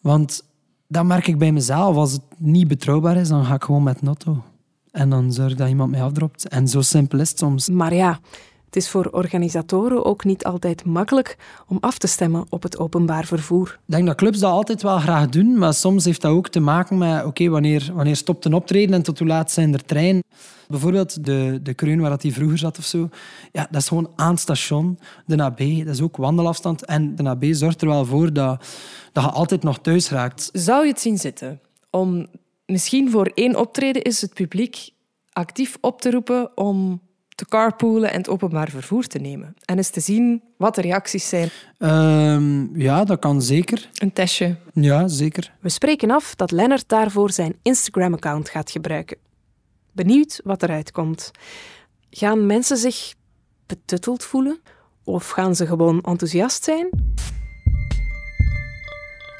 Want 0.02 0.44
dat 0.88 1.06
merk 1.06 1.28
ik 1.28 1.38
bij 1.38 1.52
mezelf. 1.52 1.96
Als 1.96 2.12
het 2.12 2.22
niet 2.38 2.68
betrouwbaar 2.68 3.18
is, 3.18 3.30
dan 3.30 3.46
ga 3.46 3.54
ik 3.54 3.64
gewoon 3.64 3.84
met 3.84 4.02
Notto. 4.02 4.44
En 4.92 5.10
dan 5.10 5.34
zorg 5.34 5.56
dat 5.56 5.70
iemand 5.70 5.92
mij 5.92 6.04
afdropt. 6.04 6.48
En 6.48 6.68
zo 6.68 6.82
simpel 6.82 7.20
is 7.20 7.30
het 7.30 7.38
soms. 7.38 7.70
Maar 7.70 7.94
ja, 7.94 8.20
Het 8.66 8.76
is 8.76 8.90
voor 8.90 9.10
organisatoren 9.12 10.06
ook 10.06 10.24
niet 10.24 10.44
altijd 10.44 10.86
makkelijk 10.86 11.38
om 11.68 11.78
af 11.82 11.98
te 11.98 12.08
stemmen 12.08 12.46
op 12.50 12.64
het 12.64 12.78
openbaar 12.78 13.26
vervoer. 13.26 13.68
Ik 13.68 13.94
denk 13.94 14.06
dat 14.06 14.16
clubs 14.16 14.40
dat 14.40 14.52
altijd 14.52 14.82
wel 14.82 15.00
graag 15.00 15.30
doen, 15.30 15.58
maar 15.58 15.74
soms 15.74 16.06
heeft 16.06 16.22
dat 16.22 16.32
ook 16.32 16.48
te 16.48 16.60
maken 16.60 16.98
met 16.98 17.26
oké, 17.26 17.50
wanneer, 17.50 17.92
wanneer 17.94 18.16
stopt 18.16 18.46
een 18.46 18.54
optreden 18.54 18.96
en 18.96 19.04
tot 19.04 19.20
hoe 19.20 19.28
laat 19.28 19.52
zijn 19.52 19.74
er 19.74 19.86
trein. 19.86 20.24
Bijvoorbeeld 20.68 21.26
de, 21.26 21.60
de 21.64 21.74
Kreun 21.74 22.02
waar 22.02 22.18
hij 22.22 22.32
vroeger 22.32 22.58
zat 22.58 22.78
of 22.78 22.86
zo. 22.86 23.10
Ja, 23.52 23.68
dat 23.72 23.82
is 23.82 23.88
gewoon 23.88 24.12
aan 24.16 24.32
het 24.32 24.40
station. 24.40 25.00
De 25.26 25.44
AB, 25.44 25.58
dat 25.58 25.94
is 25.94 26.02
ook 26.02 26.18
wandelafstand. 26.18 26.86
En 26.86 27.16
de 27.16 27.30
AB 27.30 27.46
zorgt 27.50 27.82
er 27.82 27.88
wel 27.88 28.06
voor 28.06 28.34
dat, 28.34 28.66
dat 29.12 29.24
je 29.24 29.30
altijd 29.30 29.64
nog 29.64 29.80
thuis 29.80 30.10
raakt. 30.10 30.50
Zou 30.54 30.84
je 30.84 30.92
het 30.92 31.02
zien 31.02 31.18
zitten 31.18 31.60
om 31.90 32.28
misschien 32.66 33.12
voor 33.12 33.32
één 33.34 33.56
optreden 33.56 34.02
is 34.02 34.22
het 34.22 34.34
publiek 34.34 34.90
actief 35.32 35.78
op 35.82 36.02
te 36.02 36.12
roepen 36.12 36.58
om 36.58 37.02
te 37.36 37.46
carpoolen 37.46 38.12
en 38.12 38.18
het 38.18 38.30
openbaar 38.30 38.70
vervoer 38.70 39.08
te 39.08 39.20
nemen. 39.20 39.56
En 39.66 39.78
eens 39.78 39.90
te 39.90 40.00
zien 40.00 40.44
wat 40.58 40.76
de 40.76 40.82
reacties 40.82 41.30
zijn. 41.30 41.50
Ehm, 41.78 42.80
ja, 42.80 43.04
dat 43.04 43.20
kan 43.20 43.42
zeker. 43.42 43.90
Een 43.94 44.14
testje. 44.14 44.56
Ja, 44.74 45.08
zeker. 45.08 45.54
We 45.60 45.70
spreken 45.70 46.12
af 46.12 46.36
dat 46.36 46.52
Lennart 46.52 46.90
daarvoor 46.90 47.32
zijn 47.32 47.56
Instagram-account 47.62 48.50
gaat 48.50 48.72
gebruiken. 48.72 49.18
Benieuwd 49.92 50.42
wat 50.44 50.64
eruit 50.64 50.92
komt. 50.92 51.32
Gaan 52.10 52.46
mensen 52.46 52.78
zich 52.78 53.14
betutteld 53.66 54.24
voelen? 54.24 54.60
Of 55.04 55.30
gaan 55.30 55.56
ze 55.56 55.66
gewoon 55.66 56.02
enthousiast 56.02 56.64
zijn? 56.64 56.90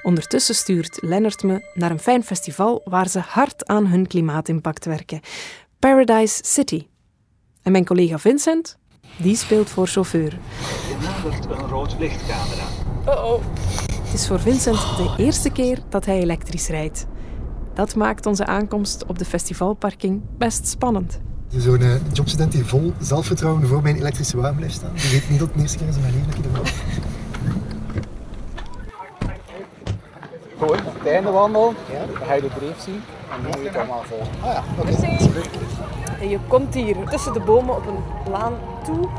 Ondertussen 0.04 0.56
stuurt 0.56 0.98
Lennart 1.02 1.44
me 1.44 1.72
naar 1.74 1.92
een 1.92 2.00
fijn 2.00 2.24
festival 2.24 2.82
waar 2.84 3.10
ze 3.10 3.20
hard 3.20 3.68
aan 3.68 3.86
hun 3.86 4.08
klimaatimpact 4.08 4.86
werken. 4.86 5.20
Paradise 5.80 6.42
City. 6.46 6.86
En 7.66 7.72
mijn 7.72 7.86
collega 7.86 8.18
Vincent, 8.18 8.78
die 9.18 9.36
speelt 9.36 9.70
voor 9.70 9.88
chauffeur. 9.88 10.30
Je 10.30 10.98
nadert 11.02 11.46
een 11.46 11.68
rood 11.68 11.96
lichtcamera. 12.00 12.64
Oh 13.06 13.34
oh. 13.34 13.42
Het 14.04 14.14
is 14.14 14.28
voor 14.28 14.40
Vincent 14.40 14.78
de 14.78 15.14
eerste 15.18 15.50
keer 15.50 15.80
dat 15.90 16.06
hij 16.06 16.20
elektrisch 16.20 16.68
rijdt. 16.68 17.06
Dat 17.74 17.96
maakt 17.96 18.26
onze 18.26 18.46
aankomst 18.46 19.06
op 19.06 19.20
de 19.20 19.26
festivalparking 19.26 20.22
best 20.38 20.68
spannend. 20.68 21.20
Zo'n 21.58 21.82
uh, 21.82 21.96
jobstudent 22.14 22.52
die 22.52 22.66
vol 22.66 22.94
zelfvertrouwen 23.00 23.68
voor 23.68 23.82
mijn 23.82 23.96
elektrische 23.96 24.38
wagen 24.38 24.56
blijft 24.56 24.76
staan. 24.76 24.94
Die 24.94 25.12
weet 25.12 25.30
niet 25.30 25.40
dat 25.40 25.48
het 25.48 25.58
de 25.58 25.62
eerste 25.62 25.78
keer 25.78 25.88
is 25.88 25.96
in 25.96 26.02
mijn 26.02 26.14
leven 26.14 26.28
dat 26.28 26.38
ik 26.38 26.46
ervan 26.46 26.66
Gewoon, 30.58 30.78
het 30.78 31.08
einde 31.08 31.32
dan 31.32 31.76
ga 32.26 32.34
je 32.34 32.42
de 32.42 32.50
dreef 32.58 32.80
zien 32.80 33.02
en 33.32 33.42
dan 33.42 33.52
moet 33.52 33.60
je 33.60 33.68
het 33.68 33.78
allemaal 33.78 34.04
volgen. 34.04 34.28
Ah 34.42 34.54
ja, 34.54 34.64
oké. 34.80 34.92
En 36.22 36.30
je 36.30 36.40
komt 36.48 36.74
hier 36.74 36.96
tussen 37.10 37.34
de 37.34 37.40
bomen 37.40 37.76
op 37.76 37.88
een 37.88 38.32
laan 38.32 38.54
toe. 38.84 39.10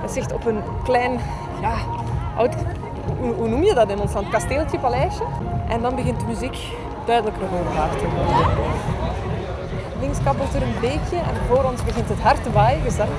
Dat 0.00 0.12
zegt 0.12 0.32
op 0.32 0.46
een 0.46 0.62
klein, 0.84 1.20
ja, 1.60 1.74
oud, 2.36 2.54
hoe, 3.18 3.32
hoe 3.34 3.48
noem 3.48 3.62
je 3.62 3.74
dat 3.74 3.90
in 3.90 4.00
ons 4.00 4.12
land? 4.12 4.28
Kasteeltje, 4.28 4.78
paleisje. 4.78 5.22
En 5.68 5.82
dan 5.82 5.94
begint 5.94 6.20
de 6.20 6.26
muziek 6.26 6.56
duidelijker 7.06 7.48
hoorbaar 7.48 7.90
te 7.90 8.06
worden. 8.14 8.46
Links 10.00 10.18
kabbelt 10.24 10.54
er 10.54 10.62
een 10.62 10.74
beekje 10.80 11.16
en 11.16 11.36
voor 11.48 11.64
ons 11.64 11.84
begint 11.84 12.08
het 12.08 12.20
hard 12.20 12.42
te 12.42 12.52
waaien, 12.52 12.82
gezellig. 12.82 13.18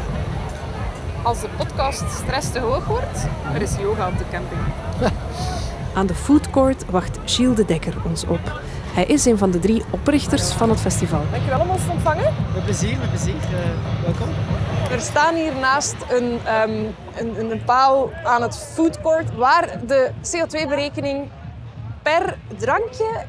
Als 1.21 1.39
de 1.39 1.47
podcast 1.57 2.03
stress 2.11 2.51
te 2.51 2.59
hoog 2.59 2.85
wordt, 2.85 3.27
er 3.53 3.61
is 3.61 3.75
yoga 3.75 4.07
op 4.07 4.17
de 4.17 4.23
camping. 4.31 4.61
Aan 5.93 6.05
de 6.05 6.15
foodcourt 6.15 6.85
wacht 6.89 7.19
Gilles 7.25 7.55
de 7.55 7.65
Dekker 7.65 7.93
ons 8.05 8.25
op. 8.25 8.61
Hij 8.93 9.05
is 9.05 9.25
een 9.25 9.37
van 9.37 9.51
de 9.51 9.59
drie 9.59 9.83
oprichters 9.89 10.51
van 10.51 10.69
het 10.69 10.79
festival. 10.79 11.21
Dankjewel 11.31 11.59
om 11.59 11.69
ons 11.69 11.85
te 11.85 11.91
ontvangen. 11.91 12.33
Met 12.53 12.63
plezier, 12.63 12.97
met 12.97 13.09
plezier. 13.09 13.33
Uh, 13.33 13.57
welkom. 14.03 14.27
Er 14.91 14.99
staan 14.99 15.35
hier 15.35 15.53
naast 15.55 15.95
een, 16.09 16.39
um, 16.69 16.95
een, 17.15 17.51
een, 17.51 17.63
paal 17.63 18.11
aan 18.23 18.41
het 18.41 18.57
foodcourt 18.57 19.35
waar 19.35 19.79
de 19.87 20.11
CO2-berekening 20.21 21.27
per 22.01 22.37
drankje 22.57 23.25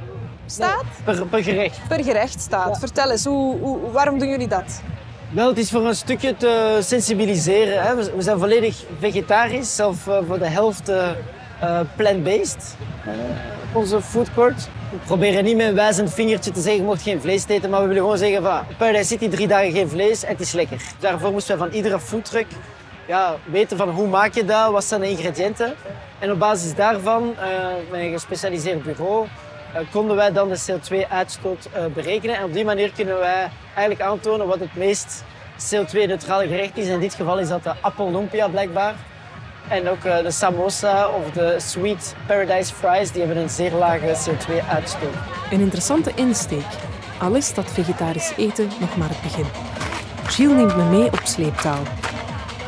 staat? 0.47 0.83
Nee, 1.07 1.16
per, 1.16 1.26
per, 1.26 1.42
gerecht. 1.42 1.81
Per 1.88 2.04
gerecht 2.04 2.40
staat. 2.40 2.69
Ja. 2.69 2.78
Vertel 2.78 3.11
eens, 3.11 3.25
hoe, 3.25 3.59
hoe, 3.59 3.90
waarom 3.90 4.19
doen 4.19 4.28
jullie 4.28 4.49
dat? 4.49 4.83
Wel, 5.31 5.49
het 5.49 5.59
is 5.59 5.71
voor 5.71 5.87
een 5.87 5.95
stukje 5.95 6.37
te 6.37 6.78
sensibiliseren. 6.83 7.83
Hè. 7.83 7.95
We, 7.95 8.23
zijn 8.23 8.38
volledig 8.38 8.85
vegetarisch, 8.99 9.75
zelf 9.75 10.07
uh, 10.07 10.19
voor 10.26 10.38
de 10.38 10.49
helft 10.49 10.88
uh, 10.90 11.81
plant-based. 11.97 12.76
onze 13.73 14.02
foodcourt. 14.02 14.69
Proberen 15.06 15.44
niet 15.44 15.56
met 15.56 15.66
een 15.66 15.75
wijzend 15.75 16.14
vingertje 16.14 16.50
te 16.50 16.61
zeggen, 16.61 16.84
mag 16.84 17.02
geen 17.02 17.20
vlees 17.20 17.46
eten, 17.49 17.70
maar 17.70 17.80
we 17.80 17.87
willen 17.87 18.02
gewoon 18.02 18.18
zeggen 18.18 18.42
van 18.42 18.61
Paradise 18.78 19.04
City 19.04 19.28
drie 19.28 19.46
dagen 19.46 19.72
geen 19.72 19.88
vlees 19.88 20.25
en 20.25 20.30
het 20.30 20.40
is 20.40 20.52
lekker. 20.52 20.82
Daarvoor 20.99 21.32
moesten 21.32 21.58
we 21.58 21.64
van 21.64 21.72
iedere 21.72 22.00
foodtruck 22.00 22.46
ja, 23.06 23.37
weten 23.44 23.76
van 23.76 23.88
hoe 23.88 24.08
maak 24.08 24.34
je 24.34 24.44
dat, 24.44 24.70
wat 24.70 24.84
zijn 24.84 25.00
de 25.00 25.08
ingrediënten. 25.08 25.75
En 26.18 26.30
op 26.30 26.38
basis 26.38 26.75
daarvan, 26.75 27.34
uh, 27.38 27.90
met 27.90 28.00
een 28.00 28.12
gespecialiseerd 28.12 28.82
bureau, 28.82 29.26
uh, 29.26 29.80
konden 29.90 30.16
wij 30.16 30.32
dan 30.32 30.49
de 30.49 30.61
CO2-uitstoot 30.70 31.68
uh, 31.76 31.84
berekenen. 31.87 32.37
En 32.37 32.44
op 32.44 32.52
die 32.52 32.64
manier 32.64 32.92
kunnen 32.92 33.18
wij 33.18 33.50
eigenlijk 33.75 34.00
aantonen 34.00 34.46
wat 34.46 34.61
het 34.61 34.76
meest 34.76 35.25
CO2-neutrale 35.58 36.46
gerecht 36.49 36.76
is. 36.76 36.87
In 36.87 37.00
dit 37.00 37.14
geval 37.14 37.38
is 37.38 37.49
dat 37.49 37.62
de 37.62 37.72
appel 37.80 38.11
lumpia 38.11 38.49
blijkbaar. 38.49 38.94
En 39.69 39.88
ook 39.88 40.02
de 40.02 40.31
samosa 40.31 41.09
of 41.09 41.31
de 41.31 41.57
sweet 41.59 42.14
paradise 42.26 42.75
fries, 42.75 43.11
die 43.11 43.23
hebben 43.23 43.42
een 43.42 43.50
zeer 43.50 43.73
lage 43.73 44.07
CO2-uitstoot. 44.07 45.14
Een 45.50 45.61
interessante 45.61 46.12
insteek, 46.14 46.66
al 47.21 47.35
is 47.35 47.54
dat 47.54 47.71
vegetarisch 47.71 48.33
eten 48.37 48.69
nog 48.81 48.97
maar 48.97 49.09
het 49.09 49.23
begin. 49.23 49.47
Gilles 50.26 50.57
neemt 50.57 50.76
me 50.76 50.85
mee 50.85 51.07
op 51.07 51.21
sleeptouw. 51.25 51.83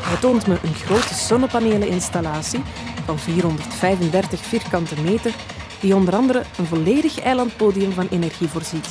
Hij 0.01 0.17
toont 0.17 0.47
me 0.47 0.57
een 0.63 0.73
grote 0.73 1.13
zonnepaneleninstallatie 1.13 2.63
van 3.05 3.19
435 3.19 4.39
vierkante 4.39 5.01
meter, 5.01 5.33
die 5.79 5.95
onder 5.95 6.15
andere 6.15 6.43
een 6.57 6.65
volledig 6.65 7.19
eilandpodium 7.19 7.91
van 7.91 8.07
energie 8.09 8.47
voorziet. 8.47 8.87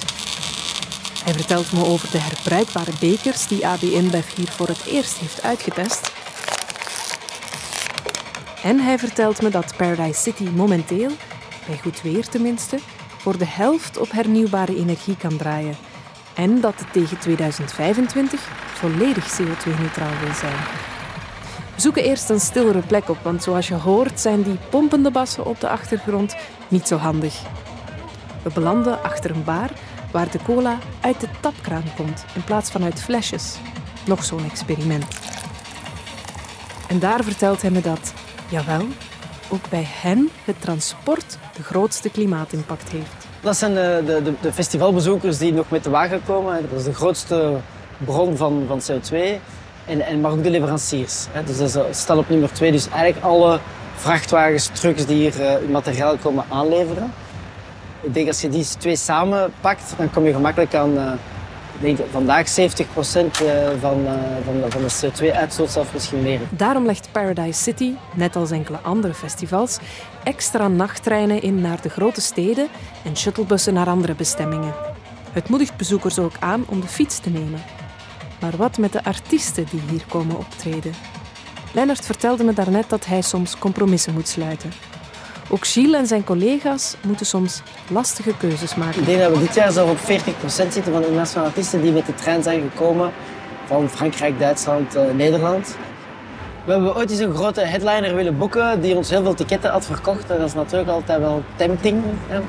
Hij 1.24 1.32
vertelt 1.32 1.72
me 1.72 1.84
over 1.84 2.10
de 2.10 2.18
herbruikbare 2.18 2.90
bekers 3.00 3.46
die 3.46 3.66
AB 3.66 3.82
InBev 3.82 4.34
hier 4.34 4.48
voor 4.50 4.66
het 4.66 4.84
eerst 4.86 5.18
heeft 5.18 5.42
uitgetest 5.42 6.13
en 8.64 8.80
hij 8.80 8.98
vertelt 8.98 9.42
me 9.42 9.48
dat 9.48 9.76
Paradise 9.76 10.20
City 10.20 10.48
momenteel, 10.54 11.10
bij 11.66 11.78
goed 11.78 12.02
weer 12.02 12.28
tenminste, 12.28 12.78
voor 13.18 13.38
de 13.38 13.46
helft 13.46 13.98
op 13.98 14.10
hernieuwbare 14.10 14.76
energie 14.76 15.16
kan 15.16 15.36
draaien. 15.36 15.76
En 16.34 16.60
dat 16.60 16.74
het 16.78 16.92
tegen 16.92 17.18
2025 17.18 18.40
volledig 18.74 19.40
CO2-neutraal 19.40 20.18
wil 20.24 20.34
zijn. 20.34 20.56
We 21.74 21.80
zoeken 21.80 22.04
eerst 22.04 22.30
een 22.30 22.40
stillere 22.40 22.80
plek 22.80 23.08
op, 23.08 23.18
want 23.22 23.42
zoals 23.42 23.68
je 23.68 23.74
hoort 23.74 24.20
zijn 24.20 24.42
die 24.42 24.58
pompende 24.70 25.10
bassen 25.10 25.46
op 25.46 25.60
de 25.60 25.68
achtergrond 25.68 26.36
niet 26.68 26.88
zo 26.88 26.96
handig. 26.96 27.42
We 28.42 28.50
belanden 28.54 29.02
achter 29.02 29.30
een 29.30 29.44
bar 29.44 29.70
waar 30.12 30.30
de 30.30 30.38
cola 30.44 30.78
uit 31.00 31.20
de 31.20 31.28
tapkraan 31.40 31.94
komt 31.96 32.24
in 32.34 32.44
plaats 32.44 32.70
van 32.70 32.84
uit 32.84 33.02
flesjes. 33.02 33.56
Nog 34.06 34.24
zo'n 34.24 34.44
experiment. 34.44 35.06
En 36.88 36.98
daar 36.98 37.24
vertelt 37.24 37.62
hij 37.62 37.70
me 37.70 37.80
dat 37.80 38.12
Jawel, 38.54 38.86
ook 39.48 39.68
bij 39.68 39.86
hen 39.88 40.30
het 40.44 40.60
transport 40.60 41.38
de 41.56 41.62
grootste 41.62 42.10
klimaatimpact 42.10 42.88
heeft. 42.88 43.26
Dat 43.40 43.56
zijn 43.56 43.74
de, 43.74 44.02
de, 44.06 44.32
de, 44.40 44.52
festivalbezoekers 44.52 45.38
die 45.38 45.52
nog 45.52 45.70
met 45.70 45.84
de 45.84 45.90
wagen 45.90 46.20
komen. 46.26 46.66
Dat 46.70 46.78
is 46.78 46.84
de 46.84 46.94
grootste 46.94 47.56
bron 48.04 48.36
van, 48.36 48.64
van 48.66 48.80
CO2. 48.80 49.16
En, 49.86 50.00
en, 50.00 50.20
maar 50.20 50.30
ook 50.30 50.42
de 50.42 50.50
leveranciers. 50.50 51.26
Dus 51.46 51.72
dat 51.72 51.88
is 51.88 52.00
stel 52.00 52.18
op 52.18 52.28
nummer 52.28 52.52
twee. 52.52 52.72
Dus 52.72 52.88
eigenlijk 52.88 53.24
alle 53.24 53.60
vrachtwagens, 53.94 54.66
trucks 54.66 55.06
die 55.06 55.16
hier 55.16 55.40
uh, 55.40 55.70
materiaal 55.70 56.16
komen 56.16 56.44
aanleveren. 56.48 57.12
Ik 58.00 58.14
denk 58.14 58.28
als 58.28 58.40
je 58.40 58.48
die 58.48 58.66
twee 58.78 58.96
samen 58.96 59.52
pakt, 59.60 59.94
dan 59.96 60.10
kom 60.10 60.24
je 60.24 60.32
gemakkelijk 60.32 60.74
aan 60.74 60.94
uh, 60.94 61.12
ik 61.74 61.80
denk 61.80 61.98
vandaag 62.10 62.48
70 62.48 62.92
procent 62.92 63.40
eh, 63.40 63.68
van, 63.80 64.06
van, 64.44 64.70
van 64.70 64.82
de 64.82 65.00
CO2-uitstoot, 65.02 65.70
zelfs 65.70 65.92
misschien 65.92 66.22
meer. 66.22 66.40
Daarom 66.50 66.86
legt 66.86 67.08
Paradise 67.12 67.62
City, 67.62 67.92
net 68.14 68.36
als 68.36 68.50
enkele 68.50 68.78
andere 68.78 69.14
festivals, 69.14 69.78
extra 70.24 70.68
nachttreinen 70.68 71.42
in 71.42 71.60
naar 71.60 71.80
de 71.82 71.88
grote 71.88 72.20
steden 72.20 72.68
en 73.04 73.16
shuttlebussen 73.16 73.74
naar 73.74 73.86
andere 73.86 74.14
bestemmingen. 74.14 74.74
Het 75.32 75.48
moedigt 75.48 75.76
bezoekers 75.76 76.18
ook 76.18 76.34
aan 76.38 76.64
om 76.68 76.80
de 76.80 76.86
fiets 76.86 77.18
te 77.18 77.30
nemen. 77.30 77.62
Maar 78.40 78.56
wat 78.56 78.78
met 78.78 78.92
de 78.92 79.04
artiesten 79.04 79.66
die 79.70 79.80
hier 79.90 80.04
komen 80.08 80.38
optreden? 80.38 80.92
Lennart 81.72 82.06
vertelde 82.06 82.44
me 82.44 82.52
daarnet 82.52 82.88
dat 82.88 83.06
hij 83.06 83.22
soms 83.22 83.58
compromissen 83.58 84.14
moet 84.14 84.28
sluiten. 84.28 84.72
Ook 85.48 85.66
Gilles 85.66 85.98
en 86.00 86.06
zijn 86.06 86.24
collega's 86.24 86.96
moeten 87.00 87.26
soms 87.26 87.62
lastige 87.88 88.36
keuzes 88.36 88.74
maken. 88.74 89.00
Ik 89.00 89.06
denk 89.06 89.20
dat 89.20 89.32
we 89.32 89.38
dit 89.38 89.54
jaar 89.54 89.72
zo 89.72 89.86
op 89.86 89.96
40% 89.96 90.02
zitten 90.46 90.92
van 90.92 91.02
de 91.02 91.10
nationale 91.10 91.48
artiesten 91.48 91.82
die 91.82 91.92
met 91.92 92.06
de 92.06 92.14
trein 92.14 92.42
zijn 92.42 92.60
gekomen 92.60 93.12
van 93.66 93.88
Frankrijk, 93.88 94.38
Duitsland, 94.38 94.96
uh, 94.96 95.02
Nederland. 95.14 95.76
We 96.64 96.72
hebben 96.72 96.96
ooit 96.96 97.10
eens 97.10 97.20
een 97.20 97.34
grote 97.34 97.60
headliner 97.60 98.14
willen 98.14 98.38
boeken 98.38 98.80
die 98.80 98.96
ons 98.96 99.10
heel 99.10 99.22
veel 99.22 99.34
ticketten 99.34 99.70
had 99.70 99.86
verkocht. 99.86 100.28
Dat 100.28 100.40
is 100.40 100.54
natuurlijk 100.54 100.90
altijd 100.90 101.20
wel 101.20 101.42
tempting. 101.56 102.02
Hè? 102.26 102.40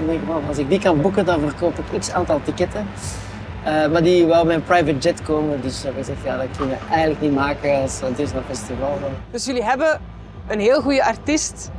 Als 0.48 0.58
ik 0.58 0.70
die 0.70 0.80
kan 0.80 1.02
boeken, 1.02 1.26
dan 1.26 1.40
verkoop 1.40 1.78
ik 1.78 2.00
x 2.00 2.12
aantal 2.12 2.42
ticketten. 2.44 2.88
Eh, 3.64 3.88
maar 3.92 4.04
die 4.04 4.26
wou 4.26 4.46
met 4.46 4.56
een 4.56 4.64
private 4.64 4.98
jet 4.98 5.22
komen, 5.22 5.62
dus 5.62 5.84
we 5.84 5.92
gezegd 5.98 6.24
ja, 6.24 6.38
dat 6.38 6.48
kunnen 6.58 6.78
we 6.80 6.94
eigenlijk 6.94 7.22
niet 7.22 7.34
maken 7.34 7.82
als 7.82 8.00
het 8.02 8.20
is 8.20 8.32
een 8.32 8.44
festival. 8.48 9.00
Dus 9.32 9.46
jullie 9.46 9.64
hebben 9.64 10.02
een 10.48 10.60
heel 10.60 10.82
goede 10.82 11.06
artiest 11.06 11.72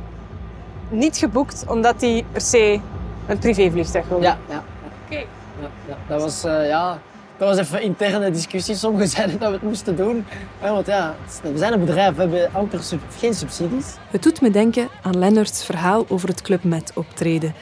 niet 0.89 1.17
geboekt 1.17 1.63
omdat 1.67 2.01
hij 2.01 2.25
per 2.31 2.41
se 2.41 2.79
een 3.27 3.37
privévliegtuig 3.37 4.07
wilde? 4.07 4.23
Ja, 4.23 4.37
ja. 4.49 4.63
Oké. 5.05 5.17
Ja, 5.61 5.69
ja, 5.87 5.97
dat 6.07 6.21
was, 6.21 6.45
uh, 6.45 6.67
ja, 6.67 6.99
dat 7.37 7.47
was 7.47 7.57
even 7.57 7.81
interne 7.81 8.31
discussie. 8.31 8.75
Sommigen 8.75 9.07
zeiden 9.17 9.39
dat 9.39 9.47
we 9.47 9.53
het 9.53 9.63
moesten 9.63 9.95
doen. 9.95 10.25
Ja, 10.61 10.71
want 10.71 10.87
ja, 10.87 11.15
we 11.41 11.57
zijn 11.57 11.73
een 11.73 11.79
bedrijf, 11.79 12.15
we 12.15 12.21
hebben 12.21 12.49
amper 12.53 12.83
sub 12.83 13.01
geen 13.17 13.33
subsidies. 13.33 13.85
Het 14.11 14.23
doet 14.23 14.41
me 14.41 14.51
denken 14.51 14.87
aan 15.01 15.17
Lennarts 15.17 15.65
verhaal 15.65 16.05
over 16.07 16.29
het 16.29 16.41
Club 16.41 16.63
Met 16.63 16.91
optreden. 16.95 17.53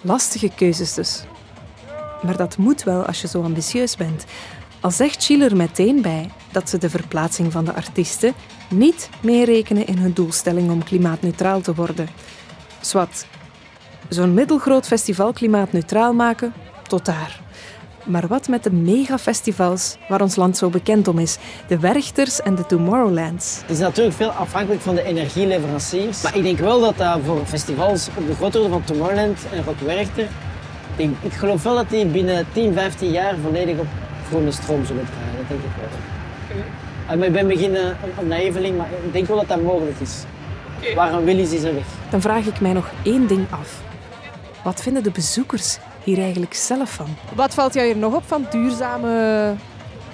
Lastige 0.00 0.50
keuzes 0.54 0.94
dus. 0.94 1.24
Maar 2.22 2.36
dat 2.36 2.56
moet 2.56 2.82
wel 2.82 3.04
als 3.04 3.20
je 3.20 3.28
zo 3.28 3.42
ambitieus 3.42 3.96
bent. 3.96 4.24
Al 4.80 4.90
zegt 4.90 5.22
Schiller 5.22 5.56
meteen 5.56 6.02
bij 6.02 6.30
dat 6.52 6.68
ze 6.68 6.78
de 6.78 6.90
verplaatsing 6.90 7.52
van 7.52 7.64
de 7.64 7.74
artiesten 7.74 8.34
niet 8.70 9.08
meerekenen 9.20 9.86
in 9.86 9.98
hun 9.98 10.12
doelstelling 10.12 10.70
om 10.70 10.84
klimaatneutraal 10.84 11.60
te 11.60 11.74
worden. 11.74 12.08
Zwat, 12.88 13.26
zo'n 14.08 14.34
middelgroot 14.34 14.86
festival 14.86 15.32
klimaatneutraal 15.32 16.12
maken, 16.12 16.52
tot 16.86 17.04
daar. 17.04 17.40
Maar 18.04 18.26
wat 18.26 18.48
met 18.48 18.62
de 18.62 18.72
megafestivals 18.72 19.96
waar 20.08 20.20
ons 20.20 20.36
land 20.36 20.56
zo 20.56 20.68
bekend 20.68 21.08
om 21.08 21.18
is? 21.18 21.38
De 21.66 21.78
Werchters 21.78 22.42
en 22.42 22.54
de 22.54 22.66
Tomorrowlands. 22.66 23.60
Het 23.60 23.70
is 23.70 23.78
natuurlijk 23.78 24.16
veel 24.16 24.30
afhankelijk 24.30 24.80
van 24.80 24.94
de 24.94 25.02
energieleveranciers. 25.02 26.22
Maar 26.22 26.36
ik 26.36 26.42
denk 26.42 26.58
wel 26.58 26.80
dat 26.80 26.96
dat 26.96 27.18
voor 27.24 27.46
festivals 27.46 28.08
op 28.16 28.26
de 28.26 28.34
grootte 28.34 28.68
van 28.68 28.84
Tomorrowland 28.84 29.38
en 29.52 29.64
Rock 29.64 29.80
Werchter... 29.80 30.28
Ik, 30.96 31.10
ik 31.22 31.32
geloof 31.32 31.62
wel 31.62 31.74
dat 31.74 31.90
die 31.90 32.06
binnen 32.06 32.46
10, 32.52 32.72
15 32.72 33.10
jaar 33.10 33.34
volledig 33.42 33.78
op 33.78 33.86
groene 34.28 34.50
stroom 34.50 34.84
zullen 34.84 35.06
draaien. 35.06 35.36
Dat 35.36 35.48
denk 35.48 35.60
ik 35.60 35.70
wel. 35.80 37.16
Okay. 37.16 37.26
Ik 37.26 37.32
ben 37.32 37.46
beginnen 37.46 37.96
een 38.20 38.28
naïveling, 38.28 38.76
maar 38.76 38.88
ik 39.04 39.12
denk 39.12 39.26
wel 39.26 39.36
dat 39.36 39.48
dat 39.48 39.62
mogelijk 39.62 40.00
is. 40.00 40.24
Okay. 40.78 40.94
Waar 40.94 41.12
een 41.12 41.24
Willis 41.24 41.52
is 41.52 41.62
er 41.62 41.74
weg. 41.74 41.86
Dan 42.10 42.20
vraag 42.20 42.46
ik 42.46 42.60
mij 42.60 42.72
nog 42.72 42.90
één 43.02 43.26
ding 43.26 43.46
af. 43.50 43.80
Wat 44.62 44.82
vinden 44.82 45.02
de 45.02 45.10
bezoekers 45.10 45.78
hier 46.04 46.18
eigenlijk 46.18 46.54
zelf 46.54 46.90
van? 46.90 47.16
Wat 47.34 47.54
valt 47.54 47.74
jou 47.74 47.86
hier 47.86 47.96
nog 47.96 48.14
op 48.14 48.22
van 48.26 48.46
duurzame 48.50 49.54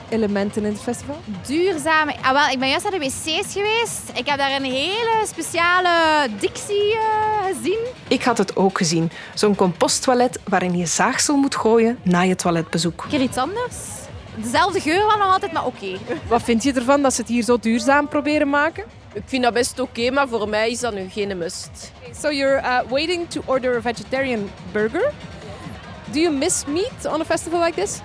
elementen 0.09 0.65
in 0.65 0.73
het 0.73 0.81
festival? 0.81 1.17
Duurzame? 1.47 2.15
Ah, 2.23 2.33
wel, 2.33 2.49
ik 2.49 2.59
ben 2.59 2.69
juist 2.69 2.83
naar 2.83 2.93
de 2.93 2.99
wc's 2.99 3.53
geweest. 3.53 4.11
Ik 4.15 4.27
heb 4.29 4.39
daar 4.39 4.57
een 4.57 4.65
hele 4.65 5.23
speciale 5.27 6.29
dictie 6.39 6.95
uh, 6.95 7.01
gezien. 7.55 7.79
Ik 8.09 8.23
had 8.23 8.39
het 8.39 8.57
ook 8.57 8.79
gezien. 8.79 9.11
Zo'n 9.35 9.55
composttoilet 9.55 10.39
waarin 10.49 10.77
je 10.77 10.87
zaagsel 10.87 11.37
moet 11.37 11.57
gooien 11.57 11.99
na 12.03 12.21
je 12.21 12.37
toiletbezoek. 12.37 13.05
Keer 13.09 13.21
iets 13.21 13.37
anders. 13.37 13.77
Dezelfde 14.37 14.81
geur 14.81 15.07
wel 15.07 15.19
nog 15.19 15.33
altijd, 15.33 15.53
maar 15.53 15.67
oké. 15.67 15.85
Okay. 15.85 16.19
Wat 16.29 16.43
vind 16.43 16.63
je 16.63 16.73
ervan 16.73 17.03
dat 17.03 17.15
ze 17.15 17.21
het 17.21 17.31
hier 17.31 17.43
zo 17.43 17.59
duurzaam 17.59 18.09
proberen 18.09 18.49
maken? 18.49 18.85
Ik 19.15 19.23
vind 19.27 19.43
dat 19.43 19.53
best 19.53 19.81
oké, 19.81 20.01
okay, 20.01 20.09
maar 20.09 20.29
voor 20.29 20.49
mij 20.49 20.71
is 20.71 20.81
dat 20.81 20.95
nu 20.95 21.09
geen 21.09 21.39
must. 21.39 21.93
So 22.21 22.33
you're 22.33 22.61
uh, 22.61 22.91
waiting 22.91 23.31
to 23.31 23.43
order 23.45 23.77
a 23.77 23.81
vegetarian 23.81 24.51
burger. 24.73 25.13
Do 26.13 26.19
you 26.19 26.37
miss 26.37 26.65
meat 26.67 27.07
on 27.07 27.21
a 27.21 27.25
festival 27.25 27.61
like 27.61 27.81
this? 27.81 28.01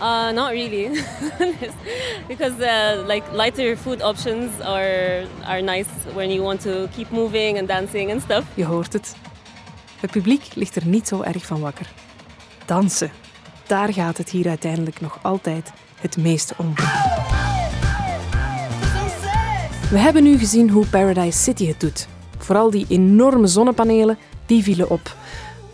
Uh, 0.00 0.30
not 0.30 0.50
really, 0.50 0.90
because 2.28 2.58
uh, 2.60 3.06
like 3.06 3.22
lighter 3.32 3.76
food 3.76 4.02
options 4.02 4.60
are 4.60 5.24
are 5.44 5.62
nice 5.62 5.88
when 6.14 6.30
you 6.32 6.42
want 6.42 6.60
to 6.60 6.88
keep 6.96 7.10
moving 7.10 7.58
and 7.58 7.68
dancing 7.68 8.10
and 8.10 8.22
stuff. 8.22 8.44
Je 8.54 8.64
hoort 8.64 8.92
het. 8.92 9.16
Het 10.00 10.10
publiek 10.10 10.54
ligt 10.54 10.76
er 10.76 10.86
niet 10.86 11.08
zo 11.08 11.22
erg 11.22 11.46
van 11.46 11.60
wakker. 11.60 11.86
Dansen, 12.64 13.10
daar 13.66 13.92
gaat 13.92 14.16
het 14.16 14.30
hier 14.30 14.48
uiteindelijk 14.48 15.00
nog 15.00 15.18
altijd 15.22 15.72
het 16.00 16.16
meeste 16.16 16.54
om. 16.56 16.74
We 19.94 20.00
hebben 20.00 20.22
nu 20.22 20.38
gezien 20.38 20.70
hoe 20.70 20.86
Paradise 20.86 21.38
City 21.38 21.66
het 21.66 21.80
doet. 21.80 22.08
Vooral 22.38 22.70
die 22.70 22.86
enorme 22.88 23.46
zonnepanelen, 23.46 24.18
die 24.46 24.62
vielen 24.62 24.90
op. 24.90 25.16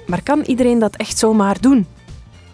Maar 0.06 0.22
kan 0.22 0.40
iedereen 0.40 0.78
dat 0.78 0.96
echt 0.96 1.18
zomaar 1.18 1.60
doen? 1.60 1.86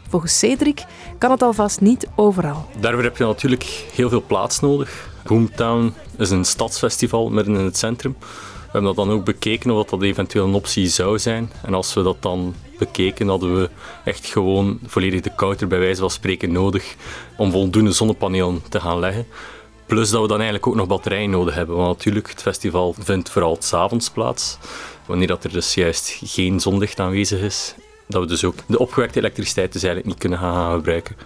Volgens 0.08 0.38
Cedric 0.38 0.84
kan 1.18 1.30
het 1.30 1.42
alvast 1.42 1.80
niet 1.80 2.06
overal. 2.14 2.66
Daarvoor 2.80 3.02
heb 3.02 3.16
je 3.16 3.24
natuurlijk 3.24 3.62
heel 3.92 4.08
veel 4.08 4.22
plaats 4.26 4.60
nodig. 4.60 5.08
Boomtown 5.24 5.94
is 6.18 6.30
een 6.30 6.44
stadsfestival 6.44 7.30
midden 7.30 7.56
in 7.56 7.64
het 7.64 7.76
centrum. 7.76 8.16
We 8.20 8.26
hebben 8.62 8.94
dat 8.94 9.06
dan 9.06 9.10
ook 9.10 9.24
bekeken 9.24 9.70
of 9.70 9.86
dat 9.86 10.02
eventueel 10.02 10.46
een 10.46 10.54
optie 10.54 10.88
zou 10.88 11.18
zijn. 11.18 11.50
En 11.62 11.74
als 11.74 11.94
we 11.94 12.02
dat 12.02 12.22
dan 12.22 12.54
bekeken, 12.78 13.28
hadden 13.28 13.60
we 13.60 13.70
echt 14.04 14.26
gewoon 14.26 14.78
volledig 14.86 15.20
de 15.20 15.34
kouter 15.36 15.66
bij 15.66 15.78
wijze 15.78 16.00
van 16.00 16.10
spreken 16.10 16.52
nodig 16.52 16.94
om 17.36 17.50
voldoende 17.50 17.92
zonnepanelen 17.92 18.62
te 18.68 18.80
gaan 18.80 18.98
leggen. 18.98 19.26
Plus 19.86 20.10
dat 20.10 20.20
we 20.20 20.28
dan 20.28 20.36
eigenlijk 20.36 20.66
ook 20.66 20.74
nog 20.74 20.86
batterijen 20.86 21.30
nodig 21.30 21.54
hebben. 21.54 21.76
Want 21.76 21.96
natuurlijk, 21.96 22.28
het 22.28 22.42
festival 22.42 22.94
vindt 22.98 23.30
vooral 23.30 23.56
s'avonds 23.60 24.10
plaats. 24.10 24.58
Wanneer 25.06 25.26
dat 25.26 25.44
er 25.44 25.52
dus 25.52 25.74
juist 25.74 26.18
geen 26.24 26.60
zonlicht 26.60 27.00
aanwezig 27.00 27.40
is. 27.40 27.74
Dat 28.06 28.22
we 28.22 28.28
dus 28.28 28.44
ook 28.44 28.54
de 28.66 28.78
opgewekte 28.78 29.18
elektriciteit 29.18 29.72
dus 29.72 29.82
eigenlijk 29.82 30.12
niet 30.12 30.20
kunnen 30.20 30.38
gaan 30.38 30.74
gebruiken. 30.74 31.16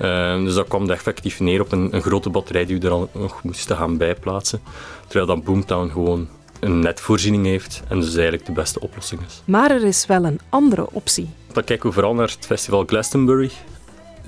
Uh, 0.00 0.44
dus 0.44 0.54
dat 0.54 0.68
kwam 0.68 0.90
effectief 0.90 1.40
neer 1.40 1.60
op 1.60 1.72
een, 1.72 1.94
een, 1.94 2.02
grote 2.02 2.30
batterij 2.30 2.66
die 2.66 2.78
we 2.78 2.86
er 2.86 2.92
al 2.92 3.10
nog 3.12 3.42
moesten 3.42 3.76
gaan 3.76 3.96
bijplaatsen. 3.96 4.60
Terwijl 5.06 5.26
dan 5.26 5.42
Boomtown 5.42 5.90
gewoon 5.90 6.28
een 6.60 6.78
netvoorziening 6.78 7.44
heeft 7.44 7.82
en 7.88 8.00
dus 8.00 8.14
eigenlijk 8.14 8.46
de 8.46 8.52
beste 8.52 8.80
oplossing 8.80 9.20
is. 9.26 9.42
Maar 9.44 9.70
er 9.70 9.84
is 9.84 10.06
wel 10.06 10.24
een 10.24 10.40
andere 10.48 10.86
optie. 10.90 11.28
Dan 11.52 11.64
kijken 11.64 11.88
we 11.88 11.94
vooral 11.94 12.14
naar 12.14 12.28
het 12.28 12.46
festival 12.46 12.84
Glastonbury 12.86 13.50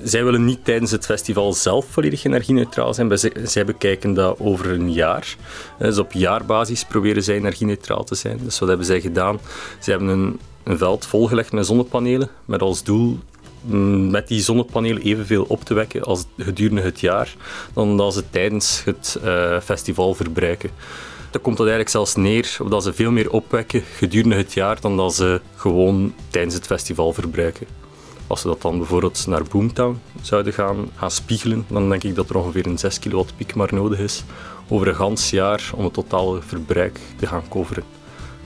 zij 0.03 0.25
willen 0.25 0.45
niet 0.45 0.65
tijdens 0.65 0.91
het 0.91 1.05
festival 1.05 1.53
zelf 1.53 1.87
volledig 1.91 2.25
energie-neutraal 2.25 2.95
zijn. 2.95 3.19
Zij 3.45 3.65
bekijken 3.65 4.15
dat 4.15 4.39
over 4.39 4.71
een 4.71 4.93
jaar. 4.93 5.37
Dus 5.79 5.99
op 5.99 6.13
jaarbasis 6.13 6.85
proberen 6.85 7.23
zij 7.23 7.37
energie-neutraal 7.37 8.05
te 8.05 8.15
zijn. 8.15 8.39
Dus 8.43 8.59
wat 8.59 8.69
hebben 8.69 8.87
zij 8.87 9.01
gedaan? 9.01 9.41
Zij 9.79 9.95
hebben 9.95 10.13
een, 10.13 10.41
een 10.63 10.79
veld 10.79 11.07
volgelegd 11.07 11.53
met 11.53 11.67
zonnepanelen, 11.67 12.29
met 12.45 12.63
als 12.63 12.83
doel 12.83 13.19
mm, 13.61 14.11
met 14.11 14.29
die 14.29 14.41
zonnepanelen 14.41 15.03
evenveel 15.03 15.45
op 15.49 15.65
te 15.65 15.75
wekken 15.75 16.03
als 16.03 16.25
gedurende 16.39 16.83
het 16.83 17.01
jaar, 17.01 17.35
dan 17.75 17.97
dat 17.97 18.15
ze 18.15 18.31
tijdens 18.31 18.83
het 18.85 19.19
uh, 19.25 19.61
festival 19.61 20.15
verbruiken. 20.15 20.71
Dan 21.31 21.41
komt 21.41 21.57
dat 21.57 21.67
eigenlijk 21.67 21.97
zelfs 21.97 22.15
neer 22.15 22.57
op 22.61 22.71
dat 22.71 22.83
ze 22.83 22.93
veel 22.93 23.11
meer 23.11 23.31
opwekken 23.31 23.83
gedurende 23.97 24.37
het 24.37 24.53
jaar 24.53 24.81
dan 24.81 24.97
dat 24.97 25.15
ze 25.15 25.41
gewoon 25.57 26.15
tijdens 26.31 26.55
het 26.55 26.67
festival 26.67 27.13
verbruiken. 27.13 27.67
Als 28.31 28.43
we 28.43 28.49
dat 28.49 28.63
dan 28.63 28.79
bijvoorbeeld 28.79 29.27
naar 29.27 29.43
Boomtown 29.43 30.01
zouden 30.23 30.53
gaan, 30.53 30.91
gaan 30.97 31.11
spiegelen, 31.11 31.65
dan 31.69 31.89
denk 31.89 32.03
ik 32.03 32.15
dat 32.15 32.31
er 32.31 32.37
ongeveer 32.37 32.67
een 32.67 32.79
6 32.79 32.99
kilowatt 32.99 33.37
piek 33.37 33.55
maar 33.55 33.75
nodig 33.75 33.99
is 33.99 34.25
over 34.69 34.89
een 34.89 34.95
gans 34.95 35.31
jaar 35.31 35.71
om 35.75 35.85
het 35.85 35.93
totale 35.93 36.43
verbruik 36.43 37.01
te 37.17 37.27
gaan 37.27 37.49
coveren. 37.49 37.85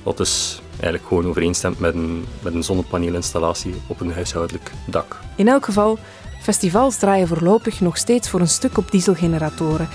Wat 0.03 0.17
dus 0.17 0.61
eigenlijk 0.73 1.07
gewoon 1.07 1.27
overeenstemt 1.27 1.79
met 1.79 1.95
een, 1.95 2.25
met 2.43 2.55
een 2.55 2.63
zonnepaneelinstallatie 2.63 3.75
op 3.87 4.01
een 4.01 4.13
huishoudelijk 4.13 4.71
dak. 4.87 5.19
In 5.37 5.49
elk 5.49 5.65
geval, 5.65 5.99
festivals 6.43 6.97
draaien 6.97 7.29
voorlopig 7.29 7.81
nog 7.81 7.97
steeds 7.97 8.29
voor 8.29 8.41
een 8.41 8.49
stuk 8.49 8.79
op 8.79 8.91
dieselgeneratoren. 8.91 9.89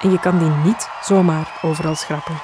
En 0.00 0.10
je 0.10 0.20
kan 0.20 0.38
die 0.38 0.50
niet 0.64 0.88
zomaar 1.02 1.58
overal 1.62 1.94
schrappen. 1.94 2.40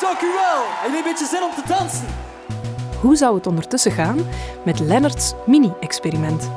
Dank 0.00 0.20
u 0.20 0.32
wel! 0.32 0.62
En 0.84 0.96
een 0.96 1.04
beetje 1.04 1.26
zin 1.26 1.42
om 1.42 1.62
te 1.62 1.68
dansen? 1.68 2.29
Hoe 3.00 3.16
zou 3.16 3.34
het 3.34 3.46
ondertussen 3.46 3.92
gaan 3.92 4.18
met 4.64 4.80
Lennarts 4.80 5.34
mini-experiment? 5.46 6.50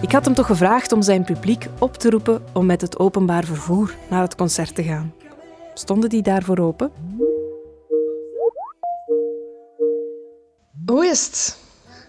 Ik 0.00 0.12
had 0.12 0.24
hem 0.24 0.34
toch 0.34 0.46
gevraagd 0.46 0.92
om 0.92 1.02
zijn 1.02 1.24
publiek 1.24 1.66
op 1.78 1.96
te 1.96 2.10
roepen 2.10 2.42
om 2.52 2.66
met 2.66 2.80
het 2.80 2.98
openbaar 2.98 3.44
vervoer 3.44 3.94
naar 4.10 4.22
het 4.22 4.34
concert 4.34 4.74
te 4.74 4.82
gaan. 4.82 5.12
Stonden 5.74 6.08
die 6.08 6.22
daarvoor 6.22 6.58
open? 6.58 6.90
Hoe 10.86 11.06
is 11.06 11.26
het? 11.26 11.58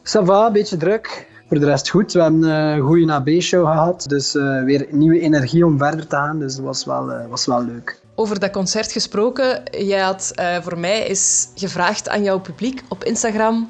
Ça 0.04 0.26
va, 0.26 0.45
een 0.45 0.54
beetje 0.54 0.78
druk. 0.78 1.28
Voor 1.47 1.60
de 1.60 1.65
rest 1.65 1.89
goed. 1.89 2.12
We 2.12 2.21
hebben 2.21 2.43
een 2.43 2.82
goede 2.82 3.13
AB-show 3.13 3.65
gehad, 3.65 4.06
dus 4.08 4.36
uh, 4.36 4.63
weer 4.63 4.88
nieuwe 4.91 5.19
energie 5.19 5.65
om 5.65 5.78
verder 5.78 6.08
te 6.08 6.15
gaan. 6.15 6.39
Dus 6.39 6.56
dat 6.56 6.65
was 6.65 6.86
wel, 6.86 7.12
uh, 7.12 7.28
was 7.28 7.45
wel 7.45 7.63
leuk 7.63 8.00
over 8.19 8.39
dat 8.39 8.51
concert 8.51 8.91
gesproken. 8.91 9.63
Jij 9.71 9.99
had 9.99 10.32
uh, 10.36 10.58
voor 10.62 10.80
mij 10.80 11.08
eens 11.08 11.47
gevraagd 11.56 12.10
aan 12.10 12.23
jouw 12.23 12.39
publiek 12.39 12.84
op 12.88 13.03
Instagram 13.03 13.69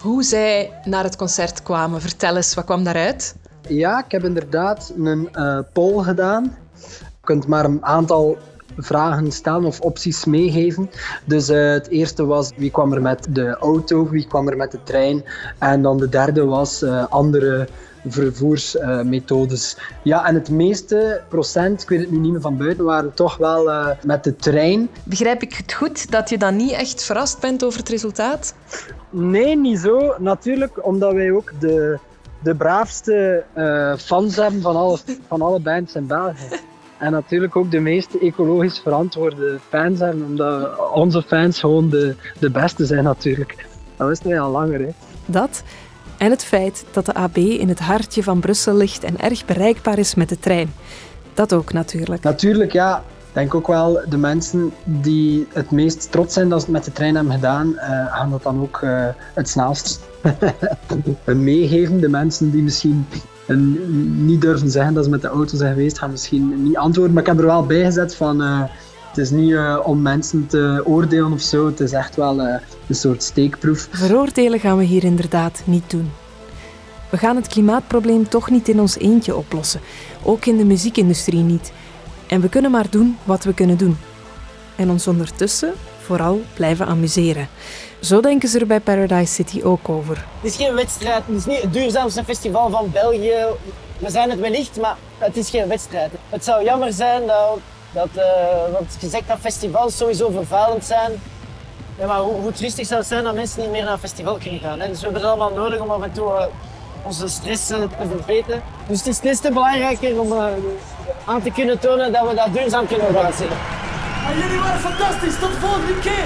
hoe 0.00 0.22
zij 0.22 0.72
naar 0.84 1.04
het 1.04 1.16
concert 1.16 1.62
kwamen. 1.62 2.00
Vertel 2.00 2.36
eens, 2.36 2.54
wat 2.54 2.64
kwam 2.64 2.84
daaruit? 2.84 3.34
Ja, 3.68 4.04
ik 4.04 4.10
heb 4.12 4.24
inderdaad 4.24 4.92
een 4.96 5.28
uh, 5.32 5.58
poll 5.72 6.02
gedaan. 6.02 6.56
Je 6.98 7.24
kunt 7.24 7.46
maar 7.46 7.64
een 7.64 7.84
aantal 7.84 8.38
vragen 8.76 9.32
stellen 9.32 9.64
of 9.64 9.80
opties 9.80 10.24
meegeven. 10.24 10.90
Dus 11.24 11.50
uh, 11.50 11.70
het 11.70 11.88
eerste 11.88 12.26
was 12.26 12.52
wie 12.56 12.70
kwam 12.70 12.92
er 12.92 13.02
met 13.02 13.26
de 13.30 13.56
auto, 13.56 14.08
wie 14.08 14.26
kwam 14.26 14.48
er 14.48 14.56
met 14.56 14.70
de 14.70 14.82
trein. 14.82 15.24
En 15.58 15.82
dan 15.82 15.98
de 15.98 16.08
derde 16.08 16.44
was 16.44 16.84
andere 17.08 17.68
vervoersmethodes. 18.08 19.78
ja, 20.02 20.26
en 20.26 20.34
het 20.34 20.50
meeste 20.50 21.22
procent, 21.28 21.82
ik 21.82 21.88
weet 21.88 22.00
het 22.00 22.10
nu 22.10 22.18
niet 22.18 22.32
meer 22.32 22.40
van 22.40 22.56
buiten, 22.56 22.84
waren 22.84 23.14
toch 23.14 23.36
wel 23.36 23.68
uh, 23.68 23.88
met 24.02 24.24
de 24.24 24.36
trein. 24.36 24.88
Begrijp 25.04 25.42
ik 25.42 25.54
het 25.54 25.72
goed 25.72 26.10
dat 26.10 26.28
je 26.28 26.38
dan 26.38 26.56
niet 26.56 26.72
echt 26.72 27.04
verrast 27.04 27.40
bent 27.40 27.64
over 27.64 27.78
het 27.78 27.88
resultaat? 27.88 28.54
Nee, 29.10 29.56
niet 29.56 29.78
zo. 29.78 30.14
Natuurlijk, 30.18 30.86
omdat 30.86 31.12
wij 31.12 31.30
ook 31.30 31.52
de 31.60 31.98
de 32.42 32.54
braafste 32.54 33.44
eh, 33.52 33.96
fans 33.96 34.36
hebben 34.36 34.60
van 34.60 34.76
alle, 34.76 34.98
van 35.28 35.42
alle 35.42 35.60
bands 35.60 35.94
in 35.94 36.06
België. 36.06 36.48
En 36.98 37.12
natuurlijk 37.12 37.56
ook 37.56 37.70
de 37.70 37.80
meest 37.80 38.14
ecologisch 38.14 38.78
verantwoorde 38.78 39.58
fans 39.68 39.98
hebben, 39.98 40.26
omdat 40.26 40.78
onze 40.92 41.22
fans 41.22 41.60
gewoon 41.60 41.90
de, 41.90 42.14
de 42.38 42.50
beste 42.50 42.86
zijn 42.86 43.04
natuurlijk. 43.04 43.66
Dat 43.96 44.08
wisten 44.08 44.28
wij 44.28 44.40
al 44.40 44.50
langer. 44.50 44.80
Hè. 44.80 44.88
Dat 45.26 45.62
en 46.18 46.30
het 46.30 46.44
feit 46.44 46.84
dat 46.92 47.06
de 47.06 47.14
AB 47.14 47.36
in 47.36 47.68
het 47.68 47.78
hartje 47.78 48.22
van 48.22 48.40
Brussel 48.40 48.74
ligt 48.74 49.04
en 49.04 49.20
erg 49.20 49.44
bereikbaar 49.44 49.98
is 49.98 50.14
met 50.14 50.28
de 50.28 50.38
trein. 50.38 50.72
Dat 51.34 51.52
ook 51.52 51.72
natuurlijk. 51.72 52.22
Natuurlijk, 52.22 52.72
ja. 52.72 53.02
Ik 53.28 53.42
denk 53.42 53.54
ook 53.54 53.66
wel 53.66 54.00
de 54.08 54.16
mensen 54.16 54.72
die 54.84 55.46
het 55.52 55.70
meest 55.70 56.10
trots 56.10 56.34
zijn 56.34 56.48
dat 56.48 56.60
ze 56.60 56.64
het 56.64 56.74
met 56.74 56.84
de 56.84 56.92
trein 56.92 57.14
hebben 57.14 57.32
gedaan, 57.32 57.78
eh, 57.78 57.88
gaan 57.88 58.30
dat 58.30 58.42
dan 58.42 58.60
ook 58.60 58.80
eh, 58.82 59.06
het 59.34 59.48
snelst 59.48 60.00
meegeven. 61.24 62.00
De 62.00 62.08
mensen 62.08 62.50
die 62.50 62.62
misschien 62.62 63.06
en 63.46 64.24
niet 64.26 64.40
durven 64.40 64.70
zeggen 64.70 64.94
dat 64.94 65.04
ze 65.04 65.10
met 65.10 65.22
de 65.22 65.28
auto 65.28 65.56
zijn 65.56 65.74
geweest, 65.74 65.98
gaan 65.98 66.10
misschien 66.10 66.62
niet 66.62 66.76
antwoorden. 66.76 67.12
Maar 67.12 67.22
ik 67.22 67.28
heb 67.28 67.38
er 67.38 67.46
wel 67.46 67.66
bij 67.66 67.84
gezet 67.84 68.14
van. 68.14 68.68
Het 69.16 69.24
is 69.24 69.30
niet 69.30 69.50
uh, 69.50 69.78
om 69.84 70.02
mensen 70.02 70.46
te 70.46 70.82
oordelen 70.84 71.32
of 71.32 71.40
zo. 71.40 71.66
Het 71.66 71.80
is 71.80 71.92
echt 71.92 72.16
wel 72.16 72.40
uh, 72.40 72.54
een 72.88 72.94
soort 72.94 73.22
steekproef. 73.22 73.88
Veroordelen 73.90 74.60
gaan 74.60 74.78
we 74.78 74.84
hier 74.84 75.04
inderdaad 75.04 75.62
niet 75.64 75.90
doen. 75.90 76.10
We 77.10 77.16
gaan 77.16 77.36
het 77.36 77.48
klimaatprobleem 77.48 78.28
toch 78.28 78.50
niet 78.50 78.68
in 78.68 78.80
ons 78.80 78.98
eentje 78.98 79.36
oplossen. 79.36 79.80
Ook 80.22 80.46
in 80.46 80.56
de 80.56 80.64
muziekindustrie 80.64 81.42
niet. 81.42 81.72
En 82.26 82.40
we 82.40 82.48
kunnen 82.48 82.70
maar 82.70 82.90
doen 82.90 83.18
wat 83.24 83.44
we 83.44 83.54
kunnen 83.54 83.76
doen. 83.76 83.96
En 84.76 84.90
ons 84.90 85.06
ondertussen 85.06 85.72
vooral 86.00 86.40
blijven 86.54 86.86
amuseren. 86.86 87.48
Zo 88.00 88.20
denken 88.20 88.48
ze 88.48 88.58
er 88.58 88.66
bij 88.66 88.80
Paradise 88.80 89.32
City 89.32 89.62
ook 89.62 89.88
over. 89.88 90.24
Het 90.40 90.50
is 90.50 90.56
geen 90.56 90.74
wedstrijd, 90.74 91.22
het 91.26 91.36
is 91.36 91.46
niet 91.46 91.62
het 91.62 91.72
duurzaamste 91.72 92.24
festival 92.24 92.70
van 92.70 92.90
België. 92.92 93.46
We 93.98 94.10
zijn 94.10 94.30
het 94.30 94.40
wellicht, 94.40 94.80
maar 94.80 94.96
het 95.18 95.36
is 95.36 95.50
geen 95.50 95.68
wedstrijd. 95.68 96.10
Het 96.28 96.44
zou 96.44 96.64
jammer 96.64 96.92
zijn 96.92 97.26
dat, 97.26 97.58
dat 97.96 98.08
uh, 98.16 98.22
want 98.72 98.96
gezegd 98.98 99.28
dat 99.28 99.38
festivals 99.40 99.96
sowieso 99.96 100.30
vervuilend 100.30 100.84
zijn. 100.84 101.12
Ja, 101.98 102.06
maar 102.06 102.18
hoe, 102.18 102.34
hoe 102.40 102.52
triestig 102.52 102.86
zou 102.86 102.98
het 103.00 103.08
zijn 103.08 103.24
dat 103.24 103.34
mensen 103.34 103.60
niet 103.60 103.70
meer 103.70 103.84
naar 103.84 103.92
een 103.92 103.98
festival 103.98 104.38
kunnen 104.42 104.60
gaan. 104.60 104.80
Hè? 104.80 104.88
Dus 104.88 104.98
we 104.98 105.04
hebben 105.04 105.20
het 105.22 105.30
allemaal 105.30 105.52
nodig 105.54 105.80
om 105.80 105.90
af 105.90 106.02
en 106.02 106.12
toe 106.12 106.28
uh, 106.32 106.44
onze 107.02 107.28
stress 107.28 107.70
uh, 107.70 107.76
te 107.76 108.08
verbeteren. 108.08 108.62
Dus 108.86 108.98
het 108.98 109.06
is 109.06 109.20
des 109.20 109.40
te 109.40 109.50
belangrijker 109.52 110.20
om 110.20 110.32
aan 111.24 111.42
te 111.42 111.50
kunnen 111.50 111.78
tonen 111.78 112.12
dat 112.12 112.28
we 112.28 112.34
dat 112.34 112.52
duurzaam 112.52 112.86
kunnen 112.86 113.06
organiseren. 113.06 113.56
jullie 114.40 114.58
waren 114.58 114.80
fantastisch, 114.80 115.38
tot 115.38 115.52
de 115.52 115.58
volgende 115.60 115.98
keer! 116.00 116.24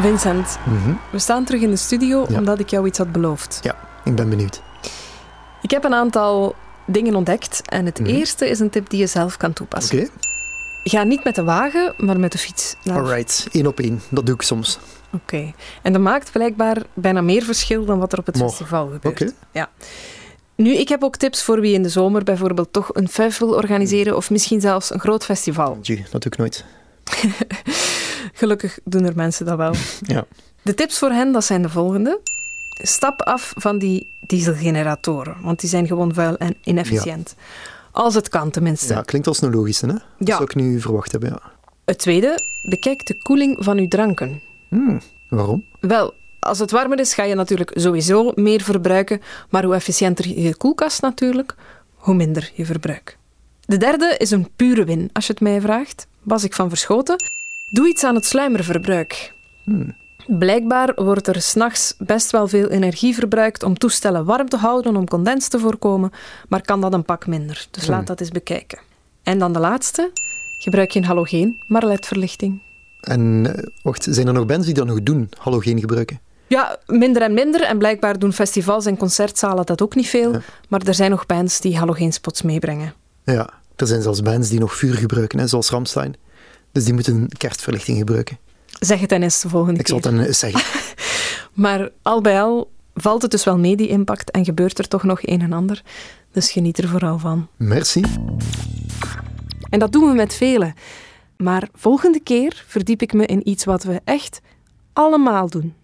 Vincent, 0.00 0.58
Mhm. 0.64 0.92
we 1.10 1.18
staan 1.18 1.44
terug 1.44 1.60
in 1.60 1.70
de 1.70 1.76
studio 1.76 2.26
omdat 2.36 2.58
ik 2.58 2.70
jou 2.70 2.86
iets 2.86 2.98
had 2.98 3.12
beloofd. 3.12 3.58
Ja, 3.62 3.74
ik 4.04 4.14
ben 4.14 4.28
benieuwd. 4.28 4.62
Ik 5.62 5.70
heb 5.70 5.84
een 5.84 5.94
aantal 5.94 6.54
dingen 6.88 7.14
ontdekt 7.14 7.62
en 7.64 7.86
het 7.86 8.00
Mhm. 8.00 8.08
eerste 8.08 8.48
is 8.48 8.60
een 8.60 8.70
tip 8.70 8.90
die 8.90 8.98
je 8.98 9.06
zelf 9.06 9.36
kan 9.36 9.52
toepassen. 9.52 9.98
Oké, 9.98 10.08
Ga 10.84 11.02
niet 11.02 11.24
met 11.24 11.34
de 11.34 11.44
wagen, 11.44 11.94
maar 11.96 12.20
met 12.20 12.32
de 12.32 12.38
fiets. 12.38 12.74
naar- 12.84 12.98
alright. 12.98 13.46
Eén 13.52 13.66
op 13.66 13.80
één. 13.80 14.00
Dat 14.10 14.26
doe 14.26 14.34
ik 14.34 14.42
soms. 14.42 14.78
Oké. 15.12 15.52
En 15.82 15.92
dat 15.92 16.02
maakt 16.02 16.32
blijkbaar 16.32 16.82
bijna 16.94 17.20
meer 17.20 17.42
verschil 17.42 17.84
dan 17.84 17.98
wat 17.98 18.12
er 18.12 18.18
op 18.18 18.26
het 18.26 18.36
festival 18.36 18.88
gebeurt. 18.88 19.20
Oké. 19.22 19.32
Ja. 19.52 19.70
Nu, 20.54 20.74
ik 20.74 20.88
heb 20.88 21.02
ook 21.04 21.16
tips 21.16 21.42
voor 21.42 21.60
wie 21.60 21.74
in 21.74 21.82
de 21.82 21.88
zomer 21.88 22.24
bijvoorbeeld 22.24 22.72
toch 22.72 22.90
een 22.94 23.08
fest 23.08 23.38
wil 23.38 23.48
organiseren 23.54 24.16
of 24.16 24.30
misschien 24.30 24.60
zelfs 24.60 24.92
een 24.92 25.00
groot 25.00 25.24
festival. 25.24 25.78
Gee, 25.82 26.04
dat 26.10 26.22
doe 26.22 26.32
ik 26.32 26.36
nooit. 26.38 26.64
Gelukkig 28.32 28.78
doen 28.84 29.04
er 29.04 29.12
mensen 29.16 29.46
dat 29.46 29.56
wel. 29.56 29.74
Ja. 30.06 30.24
De 30.62 30.74
tips 30.74 30.98
voor 30.98 31.10
hen, 31.10 31.32
dat 31.32 31.44
zijn 31.44 31.62
de 31.62 31.68
volgende. 31.68 32.20
Stap 32.82 33.22
af 33.22 33.52
van 33.56 33.78
die 33.78 34.10
dieselgeneratoren, 34.20 35.36
want 35.42 35.60
die 35.60 35.68
zijn 35.68 35.86
gewoon 35.86 36.14
vuil 36.14 36.36
en 36.36 36.54
inefficiënt. 36.64 37.34
Als 37.92 38.14
het 38.14 38.28
kan 38.28 38.50
tenminste. 38.50 38.94
Ja, 38.94 39.02
klinkt 39.02 39.26
als 39.28 39.42
een 39.42 39.52
logische, 39.54 39.86
hè? 39.86 39.92
Dat 39.92 40.02
Ja. 40.18 40.32
zou 40.32 40.42
ik 40.44 40.54
nu 40.54 40.80
verwacht 40.80 41.12
hebben, 41.12 41.30
ja. 41.30 41.40
Het 41.84 41.98
tweede, 41.98 42.38
bekijk 42.68 43.06
de 43.06 43.22
koeling 43.22 43.56
van 43.64 43.78
uw 43.78 43.88
dranken. 43.88 44.42
Hmm, 44.68 45.00
waarom? 45.28 45.64
Wel, 45.80 46.14
als 46.40 46.58
het 46.58 46.70
warmer 46.70 46.98
is, 47.00 47.14
ga 47.14 47.22
je 47.22 47.34
natuurlijk 47.34 47.70
sowieso 47.74 48.32
meer 48.34 48.60
verbruiken, 48.62 49.20
maar 49.50 49.64
hoe 49.64 49.74
efficiënter 49.74 50.28
je 50.40 50.56
koelkast 50.56 51.02
natuurlijk, 51.02 51.54
hoe 51.94 52.14
minder 52.14 52.50
je 52.54 52.64
verbruik. 52.64 53.18
De 53.66 53.76
derde 53.76 54.14
is 54.18 54.30
een 54.30 54.48
pure 54.56 54.84
win, 54.84 55.10
als 55.12 55.26
je 55.26 55.32
het 55.32 55.42
mij 55.42 55.60
vraagt. 55.60 56.06
Was 56.22 56.44
ik 56.44 56.54
van 56.54 56.68
verschoten? 56.68 57.16
Doe 57.70 57.88
iets 57.88 58.04
aan 58.04 58.14
het 58.14 58.26
sluimerverbruik. 58.26 59.34
Hmm. 59.64 59.96
Blijkbaar 60.28 60.92
wordt 60.94 61.26
er 61.28 61.42
s'nachts 61.42 61.94
best 61.98 62.30
wel 62.30 62.48
veel 62.48 62.68
energie 62.68 63.14
verbruikt 63.14 63.62
om 63.62 63.78
toestellen 63.78 64.24
warm 64.24 64.48
te 64.48 64.56
houden, 64.56 64.96
om 64.96 65.08
condens 65.08 65.48
te 65.48 65.58
voorkomen, 65.58 66.10
maar 66.48 66.62
kan 66.62 66.80
dat 66.80 66.92
een 66.92 67.04
pak 67.04 67.26
minder. 67.26 67.66
Dus 67.70 67.84
Hmm. 67.86 67.94
laat 67.94 68.06
dat 68.06 68.20
eens 68.20 68.30
bekijken. 68.30 68.78
En 69.22 69.38
dan 69.38 69.52
de 69.52 69.58
laatste. 69.58 70.10
Gebruik 70.58 70.92
geen 70.92 71.04
halogeen, 71.04 71.54
maar 71.68 71.86
ledverlichting. 71.86 72.62
En 73.00 73.54
eh, 73.56 73.64
wacht, 73.82 74.06
zijn 74.10 74.26
er 74.26 74.32
nog 74.32 74.46
bands 74.46 74.66
die 74.66 74.74
dat 74.74 74.86
nog 74.86 75.02
doen, 75.02 75.28
halogeen 75.38 75.80
gebruiken? 75.80 76.20
Ja, 76.46 76.78
minder 76.86 77.22
en 77.22 77.34
minder. 77.34 77.62
En 77.62 77.78
blijkbaar 77.78 78.18
doen 78.18 78.32
festivals 78.32 78.86
en 78.86 78.96
concertzalen 78.96 79.66
dat 79.66 79.82
ook 79.82 79.94
niet 79.94 80.08
veel. 80.08 80.36
Maar 80.68 80.82
er 80.86 80.94
zijn 80.94 81.10
nog 81.10 81.26
bands 81.26 81.60
die 81.60 81.76
halogeenspots 81.78 82.42
meebrengen. 82.42 82.92
Ja, 83.24 83.48
er 83.76 83.86
zijn 83.86 84.02
zelfs 84.02 84.22
bands 84.22 84.48
die 84.48 84.60
nog 84.60 84.74
vuur 84.74 84.94
gebruiken, 84.94 85.38
hè, 85.38 85.46
zoals 85.46 85.70
Ramstein. 85.70 86.14
Dus 86.72 86.84
die 86.84 86.94
moeten 86.94 87.28
kerstverlichting 87.38 87.98
gebruiken. 87.98 88.38
Zeg 88.80 89.00
het 89.00 89.08
dan 89.08 89.22
eens 89.22 89.40
de 89.40 89.48
volgende 89.48 89.80
Ik 89.80 89.86
zal 89.88 90.00
keer. 90.00 90.12
het 90.12 90.24
dan 90.24 90.34
zeggen. 90.34 90.60
Maar 91.52 91.90
al 92.02 92.20
bij 92.20 92.42
al 92.42 92.70
valt 92.94 93.22
het 93.22 93.30
dus 93.30 93.44
wel 93.44 93.58
mee, 93.58 93.76
die 93.76 93.88
impact. 93.88 94.30
En 94.30 94.44
gebeurt 94.44 94.78
er 94.78 94.88
toch 94.88 95.02
nog 95.02 95.18
een 95.22 95.40
en 95.40 95.52
ander. 95.52 95.82
Dus 96.32 96.50
geniet 96.50 96.78
er 96.78 96.88
vooral 96.88 97.18
van. 97.18 97.48
Merci. 97.56 98.02
En 99.70 99.78
dat 99.78 99.92
doen 99.92 100.08
we 100.08 100.14
met 100.14 100.34
velen. 100.34 100.74
Maar 101.36 101.68
volgende 101.74 102.20
keer 102.20 102.64
verdiep 102.66 103.02
ik 103.02 103.12
me 103.12 103.26
in 103.26 103.48
iets 103.48 103.64
wat 103.64 103.82
we 103.82 104.00
echt 104.04 104.40
allemaal 104.92 105.48
doen. 105.48 105.74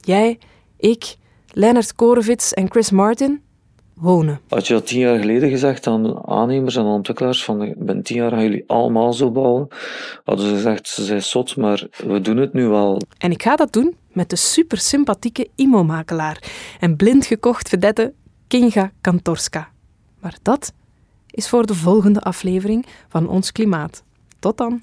Jij, 0.00 0.38
ik, 0.76 1.16
Leonard 1.52 1.94
Korevits 1.94 2.54
en 2.54 2.70
Chris 2.70 2.90
Martin 2.90 3.42
wonen. 4.00 4.40
Had 4.48 4.66
je 4.66 4.72
dat 4.72 4.86
tien 4.86 4.98
jaar 4.98 5.18
geleden 5.18 5.50
gezegd 5.50 5.86
aan 5.86 6.26
aannemers 6.28 6.76
en 6.76 6.84
ontwikkelaars 6.84 7.44
van 7.44 7.62
ik 7.62 7.74
ben 7.84 8.02
tien 8.02 8.16
jaar 8.16 8.30
gaan 8.30 8.42
jullie 8.42 8.64
allemaal 8.66 9.12
zo 9.12 9.30
bouwen, 9.30 9.68
hadden 10.24 10.46
ze 10.46 10.54
gezegd 10.54 10.88
ze 10.88 11.04
zijn 11.04 11.22
zot, 11.22 11.56
maar 11.56 11.86
we 12.06 12.20
doen 12.20 12.36
het 12.36 12.52
nu 12.52 12.66
wel. 12.66 13.02
En 13.18 13.30
ik 13.30 13.42
ga 13.42 13.56
dat 13.56 13.72
doen 13.72 13.96
met 14.12 14.30
de 14.30 14.36
super 14.36 14.78
sympathieke 14.78 15.48
IMO-makelaar 15.54 16.42
en 16.80 16.96
blind 16.96 17.26
gekocht 17.26 17.68
vedette 17.68 18.12
Kinga 18.46 18.92
Kantorska. 19.00 19.68
Maar 20.20 20.36
dat 20.42 20.72
is 21.30 21.48
voor 21.48 21.66
de 21.66 21.74
volgende 21.74 22.20
aflevering 22.20 22.86
van 23.08 23.28
Ons 23.28 23.52
Klimaat. 23.52 24.02
Tot 24.38 24.56
dan. 24.56 24.82